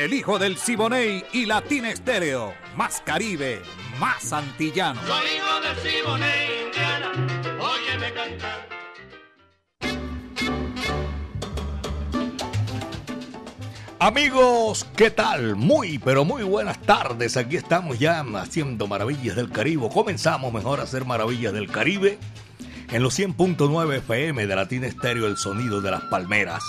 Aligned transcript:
el 0.00 0.14
hijo 0.14 0.38
del 0.38 0.56
Siboney 0.56 1.22
y 1.34 1.44
Latina 1.44 1.90
Estéreo. 1.90 2.54
Más 2.74 3.02
Caribe, 3.04 3.60
más 3.98 4.32
antillano. 4.32 4.98
Soy 5.06 5.26
hijo 5.36 5.60
del 5.60 5.76
Siboney, 5.76 6.64
Indiana, 6.64 7.12
óyeme 7.60 8.14
cantar. 8.14 8.68
Amigos, 13.98 14.86
¿qué 14.96 15.10
tal? 15.10 15.56
Muy, 15.56 15.98
pero 15.98 16.24
muy 16.24 16.44
buenas 16.44 16.80
tardes. 16.80 17.36
Aquí 17.36 17.56
estamos 17.56 17.98
ya 17.98 18.24
haciendo 18.36 18.86
Maravillas 18.86 19.36
del 19.36 19.50
Caribe. 19.50 19.90
Comenzamos 19.92 20.50
mejor 20.50 20.80
a 20.80 20.84
hacer 20.84 21.04
Maravillas 21.04 21.52
del 21.52 21.70
Caribe 21.70 22.18
en 22.90 23.02
los 23.02 23.18
100.9 23.18 23.98
FM 23.98 24.46
de 24.46 24.56
Latina 24.56 24.86
Estéreo, 24.86 25.26
el 25.26 25.36
sonido 25.36 25.82
de 25.82 25.90
las 25.90 26.04
palmeras 26.04 26.62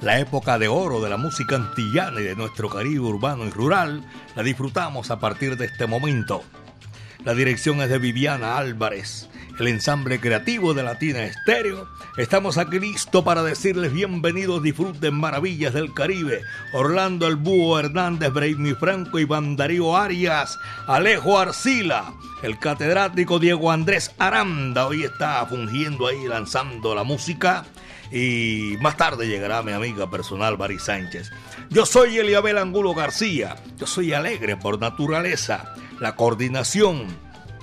la 0.00 0.18
época 0.18 0.58
de 0.58 0.68
oro 0.68 1.00
de 1.00 1.08
la 1.08 1.16
música 1.16 1.56
antillana 1.56 2.20
y 2.20 2.24
de 2.24 2.36
nuestro 2.36 2.68
Caribe 2.68 3.00
urbano 3.00 3.46
y 3.46 3.50
rural, 3.50 4.04
la 4.34 4.42
disfrutamos 4.42 5.10
a 5.10 5.18
partir 5.18 5.56
de 5.56 5.66
este 5.66 5.86
momento. 5.86 6.42
La 7.24 7.34
dirección 7.34 7.80
es 7.80 7.88
de 7.88 7.98
Viviana 7.98 8.58
Álvarez, 8.58 9.28
el 9.58 9.68
ensamble 9.68 10.20
creativo 10.20 10.74
de 10.74 10.82
Latina 10.82 11.24
Estéreo. 11.24 11.88
Estamos 12.18 12.58
aquí 12.58 12.78
listos 12.78 13.24
para 13.24 13.42
decirles 13.42 13.92
bienvenidos, 13.92 14.62
disfruten 14.62 15.14
maravillas 15.14 15.74
del 15.74 15.92
Caribe. 15.94 16.42
Orlando 16.72 17.26
El 17.26 17.36
Búho 17.36 17.78
Hernández, 17.78 18.32
Brainy 18.32 18.74
Franco 18.74 19.18
y 19.18 19.24
Bandarío 19.24 19.96
Arias, 19.96 20.58
Alejo 20.86 21.38
Arcila, 21.38 22.12
el 22.42 22.58
catedrático 22.58 23.38
Diego 23.38 23.72
Andrés 23.72 24.12
Aranda, 24.18 24.86
hoy 24.86 25.04
está 25.04 25.44
fungiendo 25.46 26.06
ahí 26.06 26.26
lanzando 26.28 26.94
la 26.94 27.02
música 27.02 27.64
y 28.12 28.76
más 28.80 28.96
tarde 28.96 29.26
llegará 29.26 29.62
mi 29.62 29.72
amiga 29.72 30.08
personal 30.10 30.56
Bari 30.56 30.78
Sánchez. 30.78 31.30
Yo 31.70 31.86
soy 31.86 32.18
Eliabel 32.18 32.58
Angulo 32.58 32.94
García, 32.94 33.56
yo 33.78 33.86
soy 33.86 34.12
alegre 34.12 34.56
por 34.56 34.78
naturaleza. 34.78 35.74
La 36.00 36.14
coordinación 36.14 37.06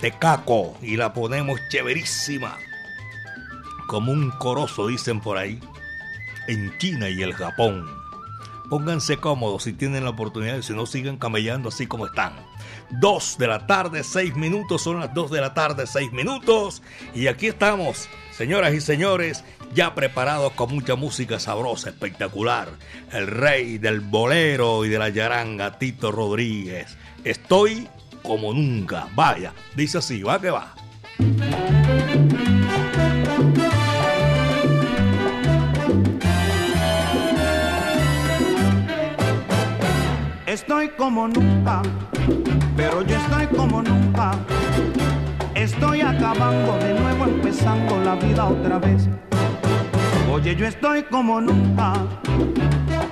de 0.02 0.12
Caco 0.12 0.78
y 0.82 0.98
la 0.98 1.14
ponemos 1.14 1.60
chéverísima. 1.70 2.58
Como 3.88 4.12
un 4.12 4.32
corozo 4.32 4.88
dicen 4.88 5.22
por 5.22 5.38
ahí, 5.38 5.60
en 6.48 6.78
China 6.78 7.10
y 7.10 7.22
el 7.22 7.34
Japón. 7.34 8.03
Pónganse 8.74 9.18
cómodos 9.18 9.66
si 9.66 9.74
tienen 9.74 10.04
la 10.04 10.10
oportunidad 10.10 10.58
y 10.58 10.64
si 10.64 10.74
no 10.74 10.88
sigan 10.88 11.18
camellando 11.18 11.70
así 11.70 11.86
como 11.86 12.08
están. 12.08 12.34
Dos 12.90 13.38
de 13.38 13.46
la 13.46 13.68
tarde, 13.68 14.04
seis 14.04 14.36
minutos, 14.36 14.82
son 14.82 15.00
las 15.00 15.14
dos 15.14 15.30
de 15.30 15.40
la 15.42 15.54
tarde, 15.54 15.86
seis 15.86 16.12
minutos. 16.12 16.82
Y 17.14 17.28
aquí 17.28 17.46
estamos, 17.46 18.10
señoras 18.36 18.74
y 18.74 18.82
señores, 18.82 19.44
ya 19.76 19.94
preparados 19.94 20.54
con 20.54 20.74
mucha 20.74 20.96
música 20.96 21.40
sabrosa, 21.40 21.92
espectacular. 21.92 22.70
El 23.12 23.28
rey 23.28 23.78
del 23.78 24.00
bolero 24.00 24.84
y 24.86 24.90
de 24.90 24.98
la 24.98 25.10
yaranga, 25.10 25.78
Tito 25.78 26.12
Rodríguez. 26.12 26.98
Estoy 27.24 27.88
como 28.24 28.54
nunca. 28.54 29.08
Vaya, 29.14 29.54
dice 29.76 30.00
así, 30.00 30.24
va 30.24 30.42
que 30.42 30.50
va. 30.50 30.74
Como 40.98 41.28
nunca, 41.28 41.82
pero 42.76 43.02
yo 43.04 43.16
estoy 43.16 43.48
como 43.48 43.82
nunca. 43.82 44.32
Estoy 45.56 46.02
acabando 46.02 46.78
de 46.78 47.00
nuevo, 47.00 47.26
empezando 47.26 48.00
la 48.04 48.16
vida 48.16 48.46
otra 48.46 48.80
vez. 48.80 49.08
Oye, 50.32 50.56
yo 50.56 50.66
estoy 50.66 51.04
como 51.04 51.40
nunca, 51.42 51.94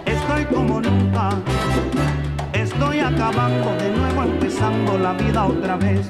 estoy 0.06 0.46
como 0.46 0.82
nunca. 0.82 1.30
Estoy 2.54 3.00
acabando 3.00 3.74
de 3.76 3.92
nuevo, 3.92 4.24
empezando 4.24 4.98
la 4.98 5.14
vida 5.14 5.46
otra 5.46 5.78
vez. 5.78 6.08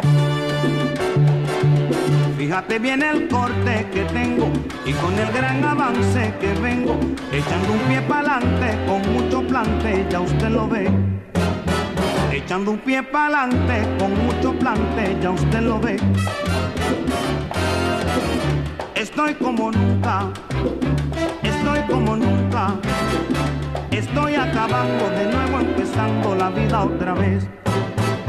Fíjate 2.37 2.79
bien 2.79 3.03
el 3.03 3.27
corte 3.27 3.87
que 3.93 4.03
tengo 4.05 4.49
y 4.85 4.93
con 4.93 5.13
el 5.17 5.31
gran 5.31 5.63
avance 5.63 6.33
que 6.39 6.53
vengo, 6.55 6.99
echando 7.31 7.73
un 7.73 7.79
pie 7.87 8.01
para 8.01 8.37
adelante 8.37 8.77
con 8.87 9.13
mucho 9.13 9.41
plante, 9.47 10.05
ya 10.09 10.21
usted 10.21 10.49
lo 10.49 10.67
ve. 10.67 10.89
Echando 12.31 12.71
un 12.71 12.77
pie 12.79 13.03
para 13.03 13.43
adelante 13.43 13.83
con 13.99 14.25
mucho 14.25 14.53
plante, 14.57 15.17
ya 15.21 15.31
usted 15.31 15.59
lo 15.59 15.79
ve. 15.79 15.97
Estoy 18.95 19.33
como 19.35 19.69
nunca, 19.69 20.31
estoy 21.43 21.79
como 21.89 22.15
nunca. 22.15 22.75
Estoy 23.91 24.35
acabando 24.35 25.09
de 25.09 25.25
nuevo, 25.25 25.59
empezando 25.59 26.35
la 26.35 26.49
vida 26.51 26.83
otra 26.83 27.13
vez. 27.15 27.45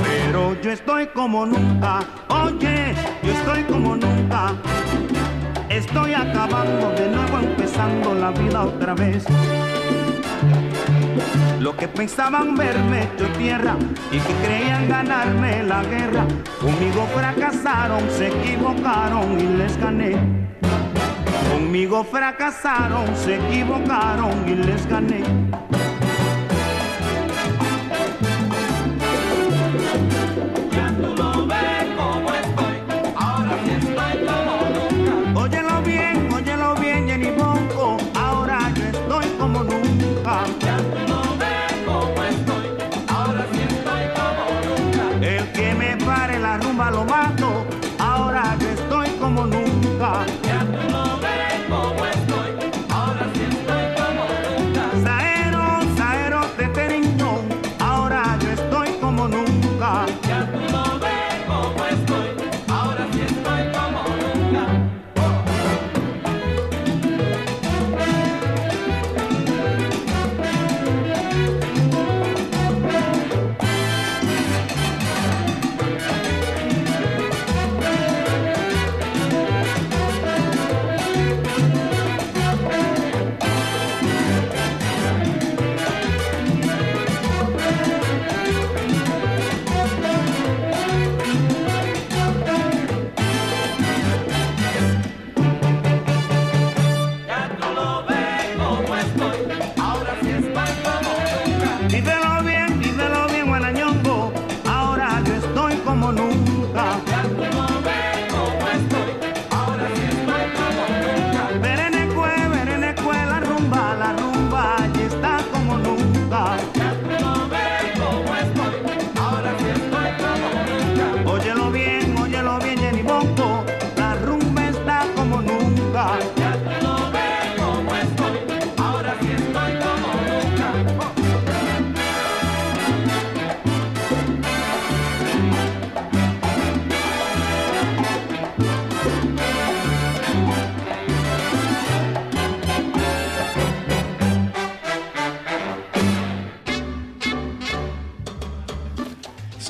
Pero 0.02 0.60
yo 0.60 0.72
estoy 0.72 1.06
como 1.06 1.46
nunca, 1.46 2.00
oye, 2.28 2.94
yo 3.22 3.32
estoy 3.32 3.62
como 3.64 3.94
nunca. 3.94 4.56
Estoy 5.68 6.14
acabando 6.14 6.90
de 6.90 7.08
nuevo, 7.08 7.38
empezando 7.38 8.14
la 8.14 8.32
vida 8.32 8.62
otra 8.64 8.94
vez. 8.94 9.24
Lo 11.62 11.76
que 11.76 11.86
pensaban 11.86 12.56
verme 12.56 13.04
hecho 13.04 13.24
tierra 13.38 13.76
y 14.10 14.18
que 14.18 14.34
creían 14.44 14.88
ganarme 14.88 15.62
la 15.62 15.84
guerra, 15.84 16.26
conmigo 16.60 17.06
fracasaron, 17.14 18.02
se 18.10 18.26
equivocaron 18.26 19.38
y 19.38 19.44
les 19.58 19.76
gané. 19.76 20.16
Conmigo 21.52 22.02
fracasaron, 22.02 23.06
se 23.14 23.36
equivocaron 23.36 24.48
y 24.48 24.56
les 24.56 24.84
gané. 24.88 25.22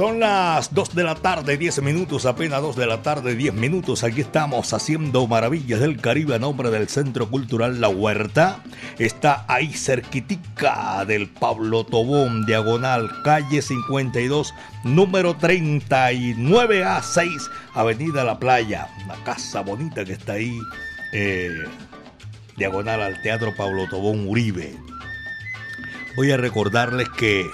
Son 0.02 0.18
las 0.18 0.74
2 0.74 0.96
de 0.96 1.04
la 1.04 1.14
tarde, 1.14 1.56
10 1.56 1.80
minutos, 1.80 2.26
apenas 2.26 2.60
2 2.60 2.74
de 2.74 2.86
la 2.86 3.02
tarde, 3.02 3.36
10 3.36 3.54
minutos. 3.54 4.02
Aquí 4.02 4.22
estamos 4.22 4.72
haciendo 4.72 5.28
maravillas 5.28 5.78
del 5.78 6.00
Caribe 6.00 6.34
a 6.34 6.40
nombre 6.40 6.72
del 6.72 6.88
Centro 6.88 7.30
Cultural 7.30 7.80
La 7.80 7.88
Huerta. 7.88 8.64
Está 8.98 9.44
ahí 9.46 9.72
cerquitica 9.72 11.04
del 11.04 11.28
Pablo 11.28 11.84
Tobón, 11.84 12.46
diagonal, 12.46 13.12
calle 13.22 13.62
52, 13.62 14.52
número 14.82 15.36
39 15.36 16.82
a 16.82 17.00
6, 17.00 17.48
Avenida 17.72 18.24
La 18.24 18.40
Playa. 18.40 18.88
Una 19.04 19.22
casa 19.22 19.60
bonita 19.60 20.04
que 20.04 20.14
está 20.14 20.32
ahí, 20.32 20.58
eh, 21.12 21.48
diagonal 22.56 23.02
al 23.02 23.22
Teatro 23.22 23.54
Pablo 23.56 23.86
Tobón 23.88 24.26
Uribe. 24.26 24.74
Voy 26.16 26.32
a 26.32 26.36
recordarles 26.36 27.08
que 27.10 27.46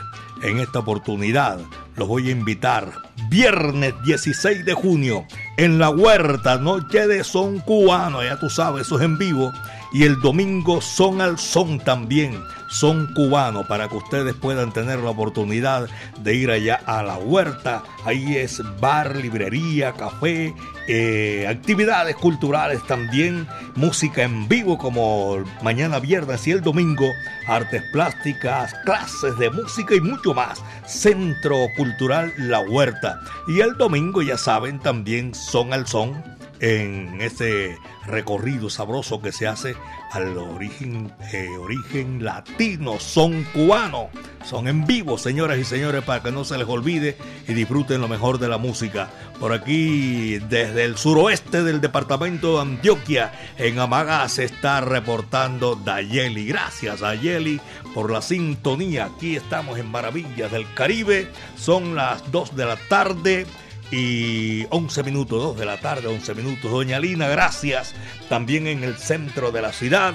en 0.43 0.61
esta 0.61 0.79
oportunidad 0.79 1.61
los 1.99 2.09
voy 2.09 2.29
a 2.29 2.31
invitar 2.31 2.93
viernes 3.29 3.95
16 4.05 4.65
de 4.65 4.73
junio 4.75 5.27
en 5.57 5.79
la 5.79 5.91
huerta, 5.91 6.57
noche 6.57 7.07
de 7.07 7.25
son 7.25 7.59
cubano, 7.59 8.23
ya 8.23 8.39
tú 8.39 8.49
sabes, 8.49 8.87
eso 8.87 8.99
es 8.99 9.05
en 9.05 9.19
vivo. 9.19 9.53
Y 9.91 10.05
el 10.05 10.21
domingo 10.21 10.83
son 10.83 11.23
al 11.23 11.39
son 11.39 11.81
también, 11.81 12.39
son 12.69 13.13
cubano, 13.15 13.67
para 13.67 13.89
que 13.89 13.97
ustedes 13.97 14.35
puedan 14.35 14.71
tener 14.71 14.99
la 14.99 15.11
oportunidad 15.11 15.89
de 16.21 16.35
ir 16.35 16.51
allá 16.51 16.79
a 16.85 17.03
la 17.03 17.17
huerta. 17.17 17.83
Ahí 18.05 18.37
es 18.37 18.63
bar, 18.81 19.17
librería, 19.17 19.95
café, 19.95 20.55
eh, 20.89 21.47
actividades 21.49 22.17
culturales 22.17 22.87
también, 22.87 23.47
música 23.77 24.23
en 24.23 24.47
vivo 24.47 24.77
como 24.77 25.39
mañana 25.63 26.01
viernes 26.01 26.47
y 26.47 26.53
el 26.53 26.61
domingo, 26.61 27.07
artes 27.47 27.83
plásticas, 27.91 28.75
clases 28.85 29.39
de 29.39 29.51
música 29.51 29.95
y 29.95 30.01
mucho 30.01 30.35
más. 30.35 30.63
Centro 30.89 31.69
Cultural 31.77 32.33
La 32.39 32.61
Huerta. 32.61 33.21
Y 33.47 33.61
el 33.61 33.77
domingo, 33.77 34.23
ya 34.23 34.39
saben, 34.39 34.81
también 34.81 35.35
son 35.35 35.73
al 35.73 35.87
son 35.87 36.23
en 36.61 37.21
ese 37.21 37.77
recorrido 38.09 38.71
sabroso 38.71 39.21
que 39.21 39.33
se 39.33 39.47
hace 39.47 39.77
al 40.13 40.37
origen, 40.37 41.13
eh, 41.33 41.49
origen 41.59 42.25
latino, 42.25 42.99
son 42.99 43.45
cubano, 43.53 44.09
son 44.45 44.69
en 44.69 44.87
vivo, 44.87 45.19
señoras 45.19 45.59
y 45.59 45.65
señores, 45.65 46.03
para 46.03 46.23
que 46.23 46.33
no 46.33 46.45
se 46.45 46.59
les 46.59 46.67
olvide 46.67 47.17
y 47.47 47.53
disfruten 47.53 48.01
lo 48.01 48.09
mejor 48.09 48.39
de 48.39 48.49
la 48.49 48.59
música. 48.59 49.11
Por 49.39 49.53
aquí, 49.53 50.39
desde 50.39 50.85
el 50.85 50.97
suroeste 50.97 51.63
del 51.63 51.81
departamento 51.81 52.57
de 52.57 52.63
Antioquia, 52.63 53.33
en 53.57 53.79
Amagá, 53.79 54.29
se 54.29 54.45
está 54.45 54.81
reportando 54.81 55.77
Dayeli. 55.77 56.47
Gracias, 56.47 57.01
Dayeli, 57.01 57.61
por 57.95 58.11
la 58.11 58.23
sintonía. 58.23 59.05
Aquí 59.07 59.37
estamos 59.37 59.79
en 59.79 59.91
Maravillas 59.91 60.51
del 60.51 60.67
Caribe. 60.75 61.31
Son 61.57 61.95
las 61.95 62.31
2 62.33 62.57
de 62.57 62.65
la 62.65 62.77
tarde 62.89 63.47
y 63.91 64.67
11 64.71 65.03
minutos, 65.03 65.43
2 65.43 65.59
de 65.59 65.67
la 65.67 65.79
tarde, 65.79 66.09
11 66.09 66.35
minutos. 66.35 66.71
Doña 66.71 67.01
Lina, 67.01 67.29
gracias. 67.29 67.95
También 68.29 68.67
en 68.67 68.85
el 68.85 68.97
centro 68.97 69.51
de 69.51 69.63
la 69.63 69.73
ciudad. 69.73 70.15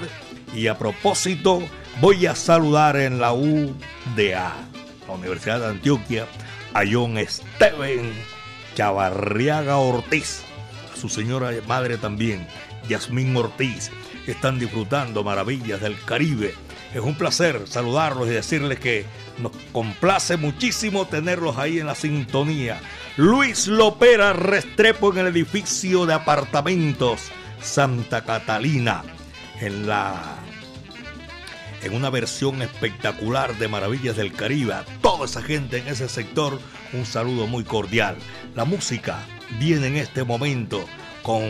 Y 0.54 0.68
a 0.68 0.78
propósito, 0.78 1.62
voy 2.00 2.26
a 2.26 2.34
saludar 2.34 2.96
en 2.96 3.20
la 3.20 3.32
UDA, 3.32 4.54
la 5.08 5.14
Universidad 5.14 5.60
de 5.60 5.66
Antioquia, 5.66 6.26
a 6.72 6.82
John 6.90 7.16
Steven 7.26 8.12
Chavarriaga 8.74 9.78
Ortiz, 9.78 10.42
a 10.92 10.96
su 10.96 11.08
señora 11.08 11.50
madre 11.66 11.96
también, 11.98 12.46
Yasmín 12.88 13.36
Ortiz. 13.36 13.90
Están 14.26 14.58
disfrutando 14.58 15.22
maravillas 15.22 15.80
del 15.80 16.00
Caribe. 16.04 16.54
Es 16.94 17.00
un 17.00 17.16
placer 17.16 17.62
saludarlos 17.66 18.28
y 18.28 18.30
decirles 18.30 18.78
que 18.78 19.04
nos 19.38 19.52
complace 19.72 20.36
muchísimo 20.36 21.06
tenerlos 21.06 21.58
ahí 21.58 21.78
en 21.78 21.86
la 21.86 21.94
sintonía. 21.94 22.80
Luis 23.16 23.66
Lopera 23.66 24.32
Restrepo 24.32 25.12
en 25.12 25.18
el 25.18 25.26
edificio 25.28 26.06
de 26.06 26.14
apartamentos 26.14 27.30
Santa 27.60 28.24
Catalina, 28.24 29.02
en 29.60 29.86
la 29.86 30.36
en 31.82 31.94
una 31.94 32.08
versión 32.08 32.62
espectacular 32.62 33.56
de 33.58 33.68
Maravillas 33.68 34.16
del 34.16 34.32
Caribe. 34.32 34.74
Toda 35.02 35.26
esa 35.26 35.42
gente 35.42 35.78
en 35.78 35.88
ese 35.88 36.08
sector, 36.08 36.58
un 36.94 37.04
saludo 37.04 37.46
muy 37.46 37.62
cordial. 37.62 38.16
La 38.54 38.64
música 38.64 39.18
viene 39.58 39.88
en 39.88 39.96
este 39.96 40.24
momento 40.24 40.86
con 41.24 41.42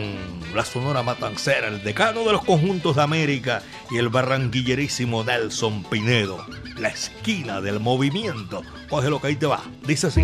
la 0.55 0.63
Sonora 0.63 1.03
Matancera, 1.03 1.67
el 1.67 1.83
decano 1.83 2.21
de 2.21 2.31
los 2.31 2.45
conjuntos 2.45 2.95
de 2.95 3.03
América 3.03 3.61
y 3.91 3.97
el 3.97 4.07
barranquillerísimo 4.07 5.25
Nelson 5.25 5.83
Pinedo. 5.83 6.45
La 6.77 6.87
esquina 6.87 7.59
del 7.59 7.81
movimiento. 7.81 8.63
Coge 8.89 9.09
lo 9.09 9.19
que 9.19 9.27
ahí 9.27 9.35
te 9.35 9.47
va. 9.47 9.61
Dice 9.85 10.07
así. 10.07 10.23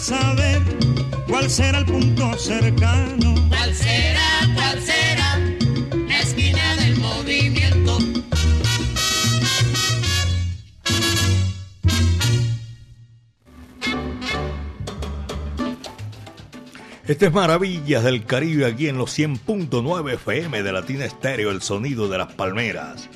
saber 0.00 0.62
cuál 1.28 1.50
será 1.50 1.78
el 1.78 1.84
punto 1.84 2.32
cercano. 2.38 3.34
¿Cuál 3.48 3.74
será, 3.74 4.54
cuál 4.54 4.80
será 4.80 5.38
la 6.08 6.20
esquina 6.20 6.76
del 6.76 6.96
movimiento? 6.96 7.98
Este 17.06 17.26
es 17.26 17.32
Maravillas 17.32 18.04
del 18.04 18.24
Caribe 18.24 18.66
aquí 18.66 18.88
en 18.88 18.96
los 18.96 19.18
100.9 19.18 20.14
FM 20.14 20.62
de 20.62 20.72
Latina 20.72 21.04
Estéreo, 21.04 21.50
el 21.50 21.60
sonido 21.60 22.08
de 22.08 22.18
las 22.18 22.32
palmeras. 22.32 23.08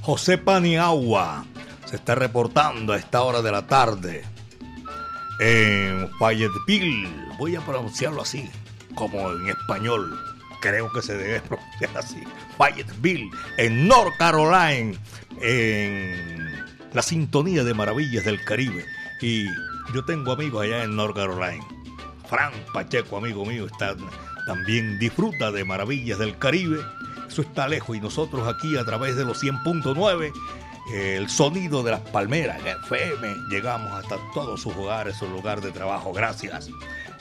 José 0.00 0.38
Paniagua 0.38 1.44
se 1.84 1.96
está 1.96 2.14
reportando 2.14 2.94
a 2.94 2.96
esta 2.96 3.22
hora 3.22 3.42
de 3.42 3.52
la 3.52 3.66
tarde 3.66 4.31
en 5.42 6.08
Fayetteville. 6.18 7.08
Voy 7.38 7.56
a 7.56 7.60
pronunciarlo 7.60 8.22
así, 8.22 8.48
como 8.94 9.32
en 9.32 9.48
español. 9.48 10.18
Creo 10.60 10.90
que 10.92 11.02
se 11.02 11.16
debe 11.16 11.40
pronunciar 11.48 11.90
así. 11.96 12.22
Fayetteville, 12.56 13.30
en 13.58 13.88
North 13.88 14.16
Carolina, 14.18 14.96
en 15.40 16.64
la 16.92 17.02
sintonía 17.02 17.64
de 17.64 17.74
Maravillas 17.74 18.24
del 18.24 18.44
Caribe. 18.44 18.84
Y 19.20 19.46
yo 19.92 20.04
tengo 20.04 20.32
amigos 20.32 20.64
allá 20.64 20.84
en 20.84 20.96
North 20.96 21.16
Carolina 21.16 21.64
Fran 22.28 22.52
Pacheco, 22.72 23.18
amigo 23.18 23.44
mío, 23.44 23.66
está, 23.66 23.94
también 24.46 24.98
disfruta 24.98 25.50
de 25.50 25.64
Maravillas 25.64 26.18
del 26.18 26.38
Caribe. 26.38 26.78
Eso 27.28 27.42
está 27.42 27.66
lejos 27.66 27.96
y 27.96 28.00
nosotros 28.00 28.46
aquí 28.48 28.76
a 28.76 28.84
través 28.84 29.16
de 29.16 29.24
los 29.24 29.42
100.9, 29.42 30.32
el 30.90 31.28
sonido 31.28 31.82
de 31.82 31.92
las 31.92 32.00
palmeras 32.00 32.60
FM, 32.64 33.34
llegamos 33.50 33.92
hasta 33.92 34.16
todos 34.34 34.60
sus 34.62 34.74
hogares, 34.76 35.16
su 35.16 35.28
lugar 35.28 35.60
de 35.60 35.70
trabajo. 35.70 36.12
Gracias. 36.12 36.70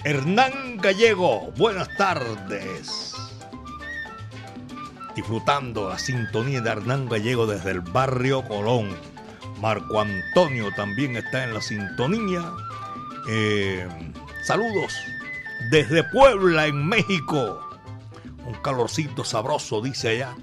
Hernán 0.03 0.77
Gallego, 0.77 1.51
buenas 1.57 1.89
tardes. 1.97 3.13
Disfrutando 5.15 5.89
la 5.89 5.99
sintonía 5.99 6.61
de 6.61 6.69
Hernán 6.69 7.07
Gallego 7.07 7.45
desde 7.45 7.71
el 7.71 7.81
barrio 7.81 8.43
Colón. 8.47 8.95
Marco 9.59 9.99
Antonio 9.99 10.69
también 10.75 11.17
está 11.17 11.43
en 11.43 11.53
la 11.53 11.61
sintonía. 11.61 12.51
Eh, 13.29 13.87
Saludos 14.43 14.91
desde 15.69 16.03
Puebla, 16.03 16.65
en 16.65 16.87
México. 16.87 17.59
Un 18.43 18.55
calorcito 18.55 19.23
sabroso, 19.23 19.81
dice 19.81 20.09
allá. 20.09 20.35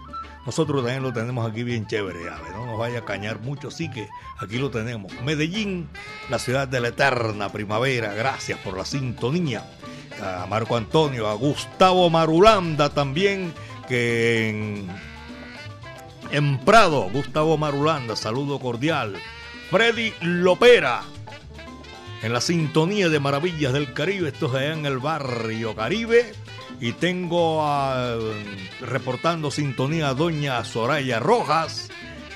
Nosotros 0.48 0.82
también 0.82 1.02
lo 1.02 1.12
tenemos 1.12 1.46
aquí 1.46 1.62
bien 1.62 1.86
chévere, 1.86 2.20
no 2.54 2.64
nos 2.64 2.78
vaya 2.78 3.00
a 3.00 3.04
cañar 3.04 3.38
mucho, 3.38 3.68
así 3.68 3.90
que 3.90 4.08
aquí 4.38 4.56
lo 4.56 4.70
tenemos. 4.70 5.12
Medellín, 5.22 5.90
la 6.30 6.38
ciudad 6.38 6.66
de 6.66 6.80
la 6.80 6.88
eterna 6.88 7.52
primavera, 7.52 8.14
gracias 8.14 8.58
por 8.60 8.74
la 8.74 8.86
sintonía. 8.86 9.70
A 10.22 10.46
Marco 10.46 10.74
Antonio, 10.74 11.28
a 11.28 11.34
Gustavo 11.34 12.08
Marulanda 12.08 12.88
también, 12.88 13.52
que 13.88 14.48
en, 14.48 14.88
en 16.30 16.58
Prado, 16.60 17.10
Gustavo 17.12 17.58
Marulanda, 17.58 18.16
saludo 18.16 18.58
cordial. 18.58 19.16
Freddy 19.70 20.14
Lopera, 20.22 21.02
en 22.22 22.32
la 22.32 22.40
sintonía 22.40 23.10
de 23.10 23.20
Maravillas 23.20 23.74
del 23.74 23.92
Caribe. 23.92 24.30
Esto 24.30 24.46
es 24.46 24.54
allá 24.54 24.72
en 24.72 24.86
el 24.86 24.96
barrio 24.96 25.76
Caribe. 25.76 26.32
Y 26.80 26.92
tengo 26.92 27.62
reportando 28.80 29.50
sintonía 29.50 30.10
a 30.10 30.14
doña 30.14 30.64
Soraya 30.64 31.18
Rojas. 31.18 31.88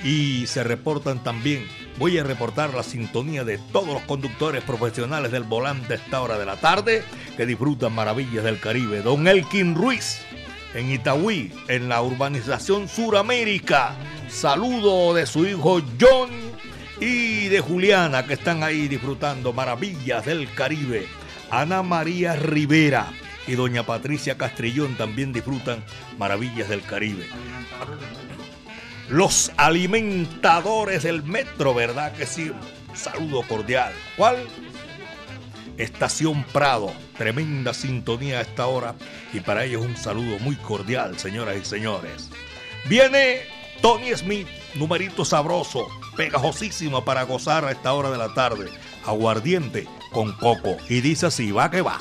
Y 0.05 0.47
se 0.49 0.65
reportan 0.65 1.23
también, 1.23 1.65
voy 1.99 2.19
a 2.19 2.25
reportar 2.25 2.75
la 2.75 2.83
sintonía 2.83 3.45
de 3.45 3.59
todos 3.59 3.89
los 3.89 4.03
conductores 4.03 4.65
profesionales 4.65 5.31
del 5.31 5.45
volante 5.45 5.93
a 5.93 5.97
esta 5.97 6.21
hora 6.21 6.39
de 6.39 6.47
la 6.47 6.57
tarde 6.57 7.05
que 7.37 7.47
disfrutan 7.47 7.95
Maravillas 7.95 8.43
del 8.43 8.59
Caribe. 8.59 9.03
Don 9.03 9.29
Elkin 9.29 9.77
Ruiz 9.77 10.19
en 10.75 10.91
Itaúí, 10.91 11.53
en 11.69 11.89
la 11.89 12.03
urbanización 12.03 12.89
Suramérica. 12.89 13.95
Saludo 14.29 15.15
de 15.15 15.27
su 15.27 15.47
hijo 15.47 15.81
John 16.01 16.31
y 17.01 17.49
de 17.49 17.61
Juliana 17.61 18.27
que 18.27 18.35
están 18.35 18.62
ahí 18.62 18.89
disfrutando 18.89 19.53
maravillas 19.53 20.25
del 20.25 20.53
Caribe. 20.55 21.07
Ana 21.51 21.83
María 21.83 22.35
Rivera 22.35 23.09
y 23.47 23.55
doña 23.55 23.85
Patricia 23.85 24.37
Castrillón 24.39 24.97
también 24.97 25.33
disfrutan 25.33 25.85
maravillas 26.19 26.69
del 26.69 26.83
Caribe. 26.83 27.27
Los 29.09 29.53
alimentadores 29.57 31.03
del 31.03 31.23
metro, 31.23 31.75
¿verdad 31.75 32.13
que 32.13 32.27
sí? 32.27 32.53
saludo 32.95 33.43
cordial. 33.43 33.93
¿Cuál? 34.17 34.47
Estación 35.79 36.45
Prado, 36.53 36.93
tremenda 37.17 37.73
sintonía 37.73 38.39
a 38.39 38.43
esta 38.43 38.67
hora 38.67 38.95
y 39.33 39.41
para 39.41 39.65
ellos 39.65 39.83
un 39.85 39.97
saludo 39.97 40.39
muy 40.39 40.57
cordial, 40.57 41.19
señoras 41.19 41.57
y 41.61 41.65
señores. 41.65 42.29
Viene 42.89 43.41
Tony 43.81 44.15
Smith, 44.15 44.47
numerito 44.75 45.25
sabroso, 45.25 45.87
pegajosísimo 46.17 47.05
para 47.05 47.23
gozar 47.23 47.65
a 47.65 47.73
esta 47.73 47.93
hora 47.95 48.11
de 48.11 48.19
la 48.19 48.35
tarde. 48.35 48.69
Aguardiente 49.05 49.89
con 50.13 50.33
coco. 50.33 50.77
Y 50.89 51.01
dice 51.01 51.27
así, 51.27 51.51
va 51.51 51.71
que 51.71 51.83
va. 51.83 52.01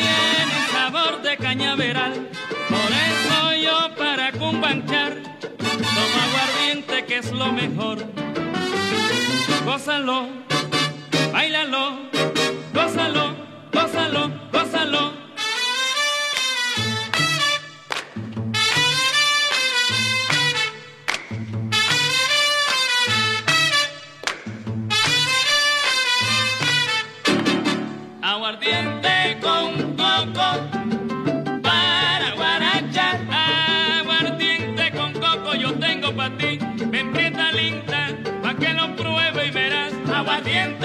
tiene 0.00 0.68
sabor 0.72 1.22
de 1.22 1.36
cañaveral. 1.36 2.28
Por 2.68 2.90
eso 3.08 3.54
yo 3.54 3.94
para 3.96 4.32
cumbanchar 4.32 5.22
tomo 5.58 6.16
aguardiente 6.26 7.04
que 7.06 7.18
es 7.18 7.32
lo 7.32 7.52
mejor. 7.52 7.98
Gózalo, 9.64 10.28
bailalo, 11.32 12.10
gózalo, 12.74 13.34
gózalo, 13.72 14.30
gózalo. 14.52 15.25
Vive 40.24 40.76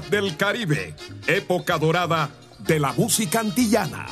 Del 0.00 0.38
Caribe, 0.38 0.94
época 1.26 1.76
dorada 1.76 2.30
de 2.60 2.80
la 2.80 2.92
música 2.94 3.40
antillana. 3.40 4.06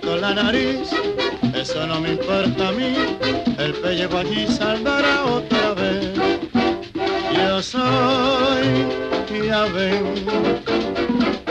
corto 0.00 0.16
la 0.16 0.34
nariz, 0.34 0.90
eso 1.54 1.86
no 1.86 2.00
me 2.00 2.10
importa 2.12 2.68
a 2.68 2.72
mí, 2.72 2.94
el 3.58 3.72
pellejo 3.74 4.18
allí 4.18 4.46
saldrá 4.46 5.24
otra 5.24 5.74
vez. 5.74 6.14
Yo 7.34 7.62
soy, 7.62 8.86
ya 9.46 9.64
ven, 9.64 10.14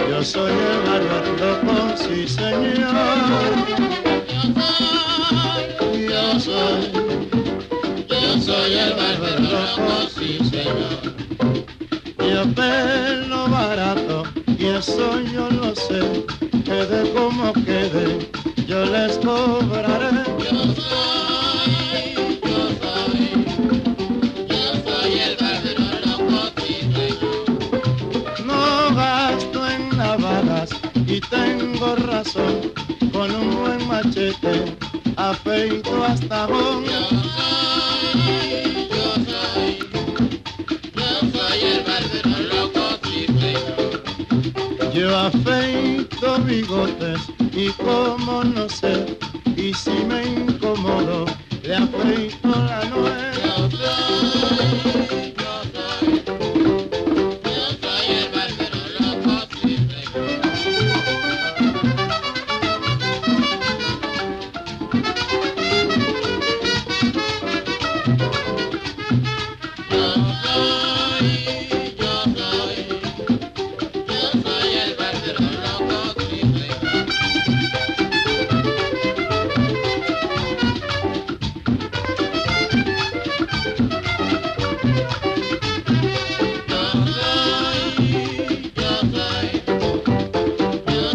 yo 0.10 0.23
soy 0.23 0.51
el 0.51 0.89
Armando 0.95 1.62
Pons, 1.65 2.01
sí 2.01 2.27
señor. 2.27 3.53
Yo 4.27 4.39
soy, 5.89 6.07
yo 6.07 6.39
soy, 6.39 6.91
yo 8.10 8.41
soy 8.41 8.73
el 8.73 8.93
Barbero 8.93 10.10
sí 10.15 10.39
señor. 10.49 11.01
Yo 12.19 12.53
pelo 12.53 13.47
barato 13.49 14.37
y 14.67 14.69
eso 14.69 15.21
yo 15.21 15.49
lo 15.49 15.73
sé, 15.75 16.25
quede 16.65 17.13
como 17.13 17.53
quede, 17.53 18.30
yo 18.67 18.84
les 18.86 19.17
cobraré. 19.19 20.12
Yo 20.43 20.60
soy, 20.75 21.71
yo 22.43 22.60
soy, 22.82 23.45
yo 24.49 24.63
soy 24.86 25.13
el 25.19 25.38
barrio, 25.38 25.75
no, 28.45 28.56
no 28.89 28.95
gasto 28.95 29.60
en 29.69 29.97
navajas 29.97 30.69
y 31.06 31.21
tengo 31.21 31.95
razón, 31.95 32.73
con 33.13 33.34
un 33.34 33.56
buen 33.56 33.88
machete 33.88 34.75
afeito 35.15 36.03
hasta 36.03 36.43
abajo. 36.43 37.37
Yo 44.97 45.15
afeito 45.15 46.39
bigotes 46.39 47.19
y 47.53 47.69
como 47.73 48.43
no 48.43 48.67
sé, 48.67 49.15
y 49.55 49.71
si 49.71 49.91
me 49.91 50.25
incomodo, 50.25 51.25
le 51.62 51.75
afeito 51.75 52.49
la 52.49 52.83
nuez. 52.86 53.38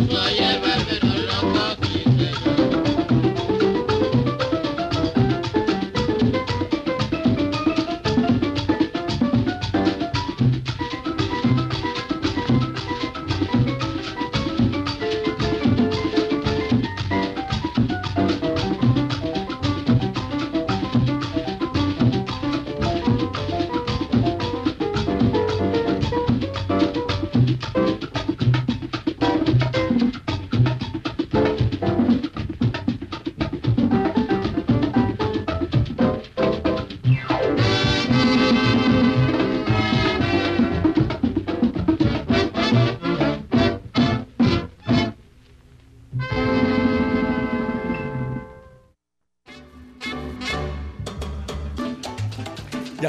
Bye. 0.09 0.32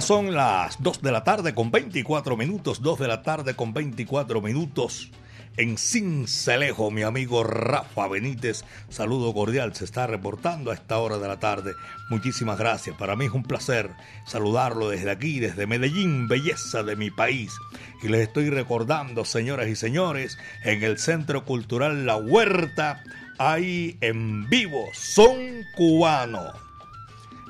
Son 0.03 0.33
las 0.33 0.83
2 0.83 1.01
de 1.01 1.13
la 1.13 1.23
tarde 1.23 1.55
con 1.55 1.71
24 1.71 2.35
minutos, 2.35 2.81
2 2.81 2.99
de 2.99 3.07
la 3.07 3.21
tarde 3.21 3.55
con 3.55 3.73
24 3.73 4.41
minutos. 4.41 5.09
En 5.55 5.77
Cincelejo, 5.77 6.91
mi 6.91 7.03
amigo 7.03 7.45
Rafa 7.45 8.09
Benítez, 8.09 8.65
saludo 8.89 9.33
cordial, 9.33 9.73
se 9.73 9.85
está 9.85 10.05
reportando 10.05 10.71
a 10.71 10.73
esta 10.73 10.97
hora 10.97 11.19
de 11.19 11.27
la 11.29 11.39
tarde. 11.39 11.73
Muchísimas 12.09 12.59
gracias, 12.59 12.97
para 12.97 13.15
mí 13.15 13.25
es 13.25 13.31
un 13.31 13.43
placer 13.43 13.91
saludarlo 14.27 14.89
desde 14.89 15.09
aquí, 15.09 15.39
desde 15.39 15.67
Medellín, 15.67 16.27
belleza 16.27 16.83
de 16.83 16.97
mi 16.97 17.09
país. 17.09 17.53
Y 18.01 18.09
les 18.09 18.27
estoy 18.27 18.49
recordando, 18.49 19.23
señoras 19.23 19.69
y 19.69 19.77
señores, 19.77 20.37
en 20.65 20.83
el 20.83 20.97
Centro 20.97 21.45
Cultural 21.45 22.05
La 22.05 22.17
Huerta, 22.17 23.01
hay 23.37 23.97
en 24.01 24.49
vivo 24.49 24.89
Son 24.93 25.37
Cubano 25.77 26.72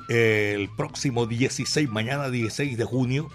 el 0.08 0.68
próximo 0.76 1.26
16, 1.26 1.88
mañana 1.88 2.30
16 2.30 2.76
de 2.76 2.84
junio, 2.84 3.30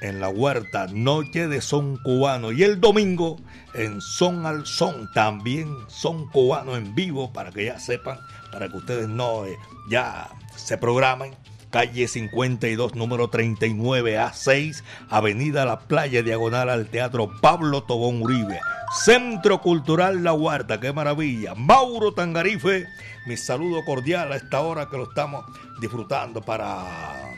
en 0.00 0.20
la 0.20 0.28
huerta 0.28 0.86
Noche 0.88 1.48
de 1.48 1.60
Son 1.60 1.96
Cubano. 1.98 2.52
Y 2.52 2.62
el 2.62 2.80
domingo 2.80 3.38
en 3.74 4.00
Son 4.00 4.46
al 4.46 4.66
Son, 4.66 5.10
también 5.12 5.74
Son 5.88 6.28
Cubano 6.30 6.76
en 6.76 6.94
vivo, 6.94 7.32
para 7.32 7.50
que 7.50 7.66
ya 7.66 7.78
sepan, 7.78 8.18
para 8.52 8.68
que 8.68 8.76
ustedes 8.76 9.08
no 9.08 9.46
eh, 9.46 9.56
ya 9.88 10.28
se 10.56 10.78
programen. 10.78 11.34
Calle 11.70 12.08
52, 12.08 12.94
número 12.94 13.28
39 13.28 14.18
A6, 14.18 14.82
Avenida 15.10 15.64
La 15.64 15.80
Playa, 15.80 16.22
diagonal 16.22 16.70
al 16.70 16.86
Teatro 16.86 17.30
Pablo 17.40 17.82
Tobón 17.82 18.22
Uribe. 18.22 18.60
Centro 19.04 19.60
Cultural 19.60 20.22
La 20.22 20.32
Huerta, 20.32 20.80
qué 20.80 20.92
maravilla. 20.92 21.54
Mauro 21.54 22.14
Tangarife 22.14 22.86
mi 23.26 23.36
saludo 23.36 23.84
cordial 23.84 24.30
a 24.32 24.36
esta 24.36 24.60
hora 24.60 24.88
que 24.88 24.96
lo 24.96 25.08
estamos 25.08 25.44
disfrutando 25.80 26.42
para 26.42 27.34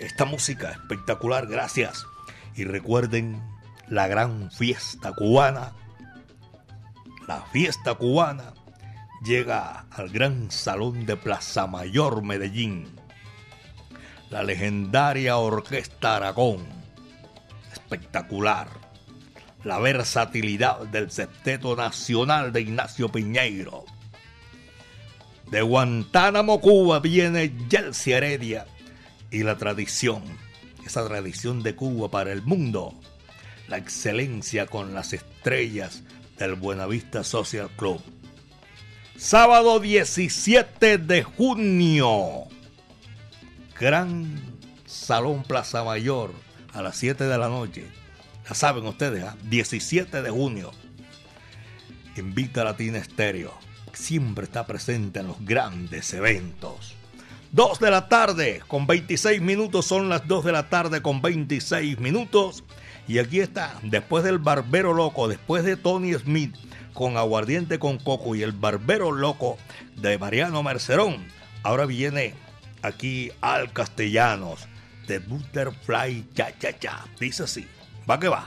esta 0.00 0.24
música 0.24 0.72
espectacular. 0.72 1.46
Gracias. 1.46 2.04
Y 2.56 2.64
recuerden 2.64 3.40
la 3.88 4.08
gran 4.08 4.50
fiesta 4.50 5.12
cubana. 5.12 5.72
La 7.28 7.42
fiesta 7.52 7.94
cubana 7.94 8.54
llega 9.22 9.86
al 9.92 10.08
gran 10.10 10.50
salón 10.50 11.06
de 11.06 11.16
Plaza 11.16 11.68
Mayor 11.68 12.24
Medellín. 12.24 12.99
La 14.30 14.44
legendaria 14.44 15.38
Orquesta 15.38 16.16
Aragón. 16.16 16.64
Espectacular. 17.72 18.68
La 19.64 19.80
versatilidad 19.80 20.86
del 20.86 21.10
septeto 21.10 21.74
nacional 21.74 22.52
de 22.52 22.62
Ignacio 22.62 23.10
Piñeiro 23.10 23.84
De 25.50 25.60
Guantánamo, 25.62 26.60
Cuba, 26.60 27.00
viene 27.00 27.52
Yelsi 27.68 28.12
Heredia 28.12 28.66
y 29.32 29.42
la 29.42 29.58
tradición, 29.58 30.22
esa 30.86 31.06
tradición 31.06 31.62
de 31.64 31.74
Cuba 31.74 32.08
para 32.08 32.32
el 32.32 32.42
mundo, 32.42 32.94
la 33.68 33.78
excelencia 33.78 34.66
con 34.66 34.94
las 34.94 35.12
estrellas 35.12 36.04
del 36.38 36.54
Buenavista 36.54 37.24
Social 37.24 37.68
Club. 37.76 38.00
Sábado 39.16 39.80
17 39.80 40.98
de 40.98 41.22
junio, 41.24 42.46
Gran 43.80 44.38
Salón 44.84 45.42
Plaza 45.42 45.82
Mayor 45.82 46.34
a 46.74 46.82
las 46.82 46.98
7 46.98 47.24
de 47.24 47.38
la 47.38 47.48
noche. 47.48 47.86
Ya 48.46 48.54
saben 48.54 48.84
ustedes, 48.84 49.24
17 49.48 50.18
¿ah? 50.18 50.20
de 50.20 50.28
junio. 50.28 50.70
Invita 52.14 52.60
a 52.60 52.64
Latina 52.64 52.98
Estéreo. 52.98 53.54
Siempre 53.94 54.44
está 54.44 54.66
presente 54.66 55.20
en 55.20 55.28
los 55.28 55.42
grandes 55.46 56.12
eventos. 56.12 56.94
2 57.52 57.80
de 57.80 57.90
la 57.90 58.10
tarde 58.10 58.62
con 58.68 58.86
26 58.86 59.40
minutos. 59.40 59.86
Son 59.86 60.10
las 60.10 60.28
2 60.28 60.44
de 60.44 60.52
la 60.52 60.68
tarde 60.68 61.00
con 61.00 61.22
26 61.22 62.00
minutos. 62.00 62.64
Y 63.08 63.18
aquí 63.18 63.40
está, 63.40 63.80
después 63.82 64.24
del 64.24 64.38
Barbero 64.38 64.92
Loco, 64.92 65.26
después 65.26 65.64
de 65.64 65.78
Tony 65.78 66.12
Smith 66.12 66.54
con 66.92 67.16
Aguardiente 67.16 67.78
con 67.78 67.96
Coco 67.96 68.34
y 68.34 68.42
el 68.42 68.52
Barbero 68.52 69.10
Loco 69.10 69.56
de 69.96 70.18
Mariano 70.18 70.62
Mercerón. 70.62 71.26
Ahora 71.62 71.86
viene 71.86 72.34
aquí 72.82 73.30
al 73.40 73.72
Castellanos 73.72 74.68
de 75.06 75.18
Butterfly 75.18 76.28
Cha 76.34 76.56
Cha 76.58 76.78
Cha. 76.78 77.04
Dice 77.18 77.44
así, 77.44 77.66
va 78.08 78.18
que 78.18 78.28
va. 78.28 78.46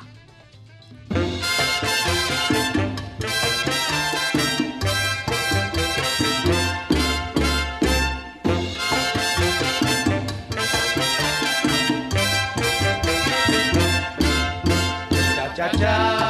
cha 15.55 15.69
cha 15.77 16.22